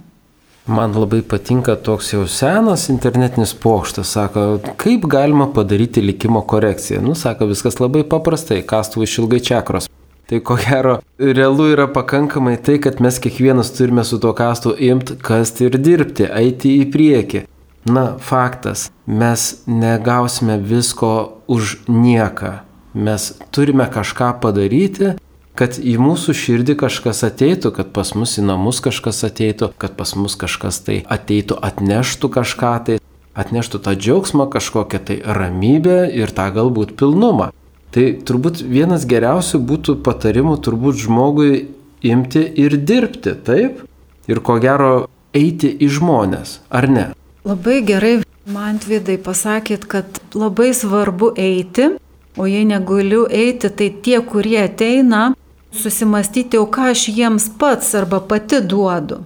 Man 0.64 0.93
labai 0.95 1.20
patinka 1.28 1.76
toks 1.76 2.14
jau 2.14 2.22
senas 2.32 2.86
internetinis 2.88 3.51
pokštas, 3.51 4.14
sako, 4.16 4.62
kaip 4.80 5.04
galima 5.12 5.49
padaryti 5.51 5.99
likimo 5.99 6.39
korekciją. 6.47 7.01
Nu, 7.04 7.18
sako, 7.20 7.49
viskas 7.51 7.82
labai 7.84 8.06
paprastai, 8.08 8.62
kastų 8.64 9.04
išilgai 9.04 9.41
čakros. 9.43 9.89
Tai 10.30 10.39
ko 10.39 10.55
gero, 10.55 10.97
realu 11.19 11.67
yra 11.74 11.88
pakankamai 11.91 12.55
tai, 12.63 12.78
kad 12.80 13.01
mes 13.03 13.19
kiekvienas 13.19 13.74
turime 13.76 14.05
su 14.07 14.19
tuo 14.24 14.32
kastu 14.34 14.71
imti, 14.80 15.17
kasti 15.19 15.67
ir 15.67 15.76
dirbti, 15.78 16.30
eiti 16.32 16.78
į 16.80 16.88
priekį. 16.93 17.43
Na, 17.91 18.13
faktas, 18.15 18.88
mes 19.03 19.49
negausime 19.67 20.55
visko 20.63 21.41
už 21.51 21.82
nieką. 21.91 22.61
Mes 22.95 23.34
turime 23.51 23.89
kažką 23.91 24.30
padaryti, 24.39 25.15
kad 25.59 25.76
į 25.78 25.97
mūsų 25.99 26.34
širdį 26.38 26.78
kažkas 26.80 27.24
ateitų, 27.28 27.74
kad 27.76 27.91
pas 27.95 28.13
mus 28.15 28.38
į 28.39 28.45
namus 28.47 28.80
kažkas 28.86 29.24
ateitų, 29.28 29.74
kad 29.78 29.97
pas 29.99 30.15
mus 30.15 30.38
kažkas 30.39 30.80
tai 30.86 31.01
ateitų, 31.03 31.57
atneštų 31.59 32.30
kažką 32.38 32.74
tai, 32.88 32.97
atneštų 33.36 33.82
tą 33.84 33.97
džiaugsmą, 33.97 34.47
kažkokią 34.53 35.01
tai 35.03 35.19
ramybę 35.26 36.05
ir 36.15 36.32
tą 36.32 36.47
galbūt 36.55 36.95
pilnumą. 36.95 37.51
Tai 37.93 38.05
turbūt 38.25 38.63
vienas 38.65 39.03
geriausių 39.05 39.59
būtų 39.69 39.99
patarimų 40.05 40.55
turbūt 40.65 40.97
žmogui 41.03 41.67
imti 42.01 42.41
ir 42.63 42.77
dirbti, 42.81 43.35
taip? 43.45 43.83
Ir 44.25 44.39
ko 44.41 44.55
gero 44.63 44.93
eiti 45.35 45.69
į 45.69 45.89
žmonės, 45.99 46.57
ar 46.73 46.87
ne? 46.89 47.05
Labai 47.45 47.81
gerai, 47.85 48.15
man 48.49 48.79
vidai 48.81 49.19
pasakėt, 49.21 49.85
kad 49.91 50.19
labai 50.33 50.71
svarbu 50.73 51.33
eiti, 51.37 51.91
o 52.33 52.47
jei 52.49 52.65
negaliu 52.65 53.27
eiti, 53.29 53.69
tai 53.69 53.91
tie, 53.93 54.17
kurie 54.25 54.63
ateina, 54.63 55.35
susimastyti, 55.75 56.57
o 56.57 56.65
ką 56.65 56.89
aš 56.95 57.07
jiems 57.13 57.49
pats 57.61 57.93
arba 57.99 58.23
pati 58.25 58.61
duodu. 58.61 59.21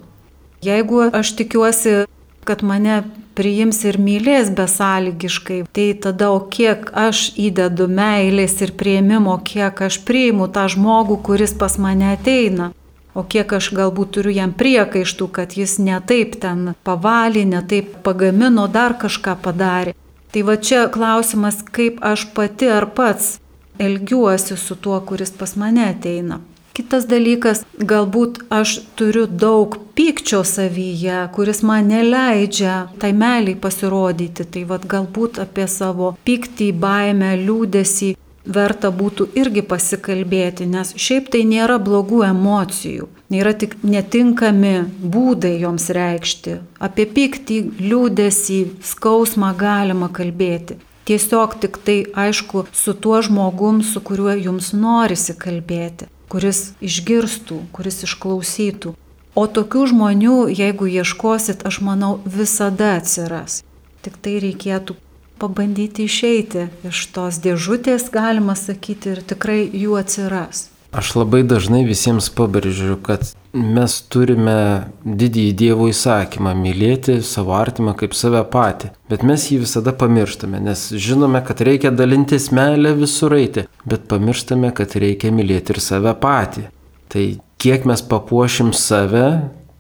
Jeigu 0.66 1.06
aš 1.14 1.36
tikiuosi, 1.40 2.04
kad 2.48 2.64
mane 2.64 3.02
priims 3.38 3.84
ir 3.86 4.00
mylės 4.02 4.50
besąlygiškai, 4.58 5.60
tai 5.76 5.92
tada 6.08 6.32
o 6.34 6.40
kiek 6.56 6.90
aš 6.98 7.28
įdedu 7.38 7.86
meilės 7.92 8.58
ir 8.66 8.74
prieimimo, 8.80 9.38
kiek 9.46 9.84
aš 9.90 10.00
priimu 10.08 10.50
tą 10.50 10.66
žmogų, 10.74 11.22
kuris 11.28 11.54
pas 11.54 11.78
mane 11.78 12.16
ateina 12.16 12.72
o 13.18 13.24
kiek 13.26 13.54
aš 13.58 13.72
galbūt 13.74 14.14
turiu 14.18 14.34
jam 14.36 14.54
priekaištų, 14.54 15.28
kad 15.34 15.56
jis 15.58 15.78
netaip 15.82 16.38
ten 16.42 16.74
pavalė, 16.86 17.48
netaip 17.50 17.96
pagamino, 18.06 18.68
dar 18.70 18.94
kažką 19.02 19.34
padarė. 19.42 19.96
Tai 20.32 20.44
va 20.46 20.58
čia 20.62 20.86
klausimas, 20.94 21.64
kaip 21.74 21.98
aš 22.06 22.28
pati 22.38 22.70
ar 22.70 22.86
pats 22.94 23.38
elgiuosi 23.82 24.58
su 24.60 24.78
tuo, 24.78 25.00
kuris 25.02 25.34
pas 25.34 25.56
mane 25.58 25.88
ateina. 25.90 26.42
Kitas 26.78 27.08
dalykas, 27.10 27.64
galbūt 27.90 28.36
aš 28.54 28.76
turiu 29.00 29.24
daug 29.26 29.80
pykčio 29.98 30.44
savyje, 30.46 31.24
kuris 31.34 31.64
man 31.66 31.88
neleidžia 31.90 32.74
tai 33.02 33.10
meliai 33.18 33.56
pasirodyti. 33.58 34.44
Tai 34.46 34.62
vad 34.70 34.84
galbūt 34.92 35.40
apie 35.42 35.66
savo 35.74 36.12
pyktį, 36.28 36.68
baimę, 36.84 37.32
liūdėsi 37.48 38.12
verta 38.46 38.92
būtų 38.94 39.26
irgi 39.42 39.64
pasikalbėti, 39.72 40.68
nes 40.70 40.94
šiaip 41.02 41.32
tai 41.34 41.42
nėra 41.50 41.80
blogų 41.82 42.20
emocijų, 42.28 43.08
nėra 43.34 43.56
tik 43.64 43.74
netinkami 43.82 44.76
būdai 45.16 45.56
joms 45.64 45.90
reikšti. 45.98 46.60
Apie 46.78 47.08
pyktį, 47.16 47.58
liūdėsi, 47.88 48.60
skausmą 48.92 49.50
galima 49.58 50.12
kalbėti. 50.14 50.78
Tiesiog 51.10 51.58
tik 51.64 51.82
tai 51.82 51.98
aišku 52.26 52.68
su 52.70 52.94
tuo 52.94 53.24
žmogum, 53.26 53.82
su 53.82 54.04
kuriuo 54.12 54.38
jums 54.38 54.70
norisi 54.78 55.34
kalbėti 55.34 56.12
kuris 56.32 56.72
išgirstų, 56.84 57.60
kuris 57.76 58.04
išklausytų. 58.08 58.94
O 59.38 59.44
tokių 59.46 59.84
žmonių, 59.92 60.38
jeigu 60.50 60.88
ieškosit, 60.90 61.66
aš 61.70 61.82
manau, 61.86 62.18
visada 62.26 62.96
atsiras. 62.98 63.62
Tik 64.02 64.18
tai 64.24 64.40
reikėtų 64.42 64.96
pabandyti 65.38 66.08
išeiti 66.10 66.68
iš 66.88 67.04
tos 67.14 67.38
dėžutės, 67.44 68.10
galima 68.14 68.58
sakyti, 68.58 69.14
ir 69.14 69.22
tikrai 69.22 69.62
jų 69.68 70.00
atsiras. 70.02 70.68
Aš 70.98 71.14
labai 71.20 71.44
dažnai 71.46 71.84
visiems 71.86 72.32
pabrėžiu, 72.34 72.98
kad 72.98 73.28
mes 73.58 73.94
turime 74.14 74.58
didįjį 75.04 75.54
Dievo 75.58 75.88
įsakymą 75.92 76.54
mylėti 76.58 77.18
savo 77.26 77.56
artimą 77.58 77.96
kaip 77.98 78.16
save 78.18 78.44
patį, 78.54 78.92
bet 79.12 79.26
mes 79.28 79.48
jį 79.52 79.62
visada 79.64 79.94
pamirštame, 79.98 80.62
nes 80.64 80.88
žinome, 80.94 81.42
kad 81.48 81.64
reikia 81.66 81.92
dalintis 81.92 82.50
meilę 82.56 82.94
visur 83.00 83.36
eiti, 83.38 83.66
bet 83.86 84.08
pamirštame, 84.12 84.72
kad 84.78 84.96
reikia 85.00 85.34
mylėti 85.36 85.76
ir 85.76 85.82
save 85.84 86.14
patį. 86.22 86.68
Tai 87.12 87.26
kiek 87.62 87.88
mes 87.90 88.04
papuošim 88.06 88.74
save, 88.76 89.28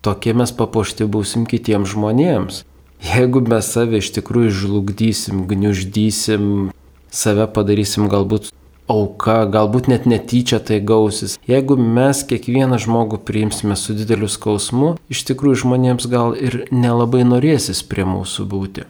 tokie 0.05 0.33
mes 0.37 0.53
papuošti 0.55 1.07
būsim 1.07 1.45
kitiems 1.49 1.93
žmonėms. 1.93 2.63
Jeigu 3.05 3.43
mes 3.45 3.67
save 3.69 4.01
iš 4.01 4.09
tikrųjų 4.15 4.53
žlugdysim, 4.63 5.45
gniuždysim, 5.49 6.71
save 7.13 7.45
padarysim 7.53 8.07
galbūt 8.09 8.49
auka, 8.91 9.43
galbūt 9.51 9.89
net 9.91 10.07
netyčia 10.09 10.59
tai 10.63 10.79
gausis. 10.79 11.37
Jeigu 11.47 11.77
mes 11.77 12.23
kiekvieną 12.27 12.79
žmogų 12.81 13.19
priimsime 13.27 13.75
su 13.79 13.95
dideliu 13.97 14.29
skausmu, 14.31 14.95
iš 15.11 15.23
tikrųjų 15.29 15.63
žmonėms 15.63 16.07
gal 16.11 16.35
ir 16.35 16.65
nelabai 16.71 17.23
norėsis 17.27 17.83
prie 17.83 18.07
mūsų 18.07 18.47
būti. 18.47 18.87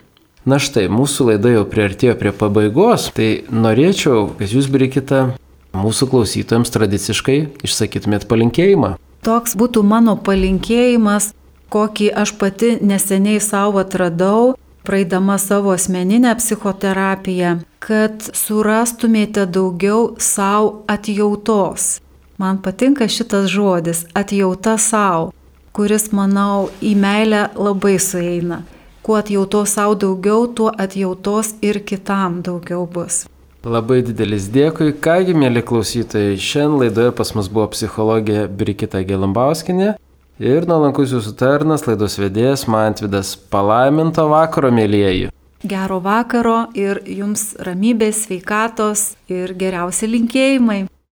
Na 0.47 0.61
štai, 0.63 0.85
mūsų 0.87 1.33
laida 1.33 1.51
jau 1.51 1.65
priartėjo 1.67 2.13
prie 2.15 2.31
pabaigos, 2.31 3.09
tai 3.11 3.43
norėčiau, 3.51 4.29
kad 4.39 4.53
jūs, 4.53 4.69
Brikita, 4.71 5.33
mūsų 5.75 6.07
klausytojams 6.13 6.71
tradiciškai 6.71 7.39
išsakytumėt 7.67 8.29
palinkėjimą. 8.31 8.93
Toks 9.27 9.57
būtų 9.59 9.83
mano 9.83 10.15
palinkėjimas, 10.15 11.33
kokį 11.73 12.13
aš 12.15 12.31
pati 12.39 12.77
neseniai 12.79 13.41
savo 13.43 13.81
atradau, 13.83 14.55
praeidama 14.87 15.35
savo 15.37 15.73
asmeninę 15.75 16.31
psichoterapiją, 16.39 17.57
kad 17.83 18.23
surastumėte 18.31 19.43
daugiau 19.45 20.13
savo 20.17 20.85
atjautos. 20.87 21.97
Man 22.39 22.61
patinka 22.63 23.07
šitas 23.11 23.49
žodis- 23.51 24.05
atjauta 24.21 24.77
savo, 24.77 25.33
kuris, 25.75 26.07
manau, 26.11 26.69
į 26.81 26.95
meilę 26.95 27.49
labai 27.55 27.97
sueina. 27.99 28.61
Kuo 29.03 29.15
atjautos 29.19 29.75
savo 29.75 29.95
daugiau, 29.95 30.47
tuo 30.55 30.71
atjautos 30.77 31.53
ir 31.61 31.79
kitam 31.79 32.41
daugiau 32.41 32.87
bus. 32.93 33.25
Labai 33.65 34.01
didelis 34.01 34.47
dėkui. 34.47 34.93
Kągi, 35.03 35.33
mėly 35.35 35.61
klausytojai, 35.61 36.39
šiandien 36.39 36.79
laidoje 36.79 37.11
pas 37.11 37.35
mus 37.35 37.49
buvo 37.49 37.67
psichologė 37.67 38.47
Brikita 38.47 39.03
Gelambauskine. 39.03 39.95
Ir 40.37 40.67
nuolankus 40.69 41.09
jūsų 41.15 41.31
tarnas, 41.33 41.87
laidos 41.89 42.19
vedėjas 42.21 42.67
Mantvidas. 42.69 43.31
Palaiminto 43.49 44.27
vakaro, 44.29 44.69
mėlyjeji. 44.69 45.31
Gero 45.65 45.97
vakaro 46.05 46.67
ir 46.77 46.99
jums 47.09 47.55
ramybės, 47.65 48.27
sveikatos 48.27 49.15
ir 49.33 49.55
geriausi 49.57 50.05
linkėjimai. 50.11 50.83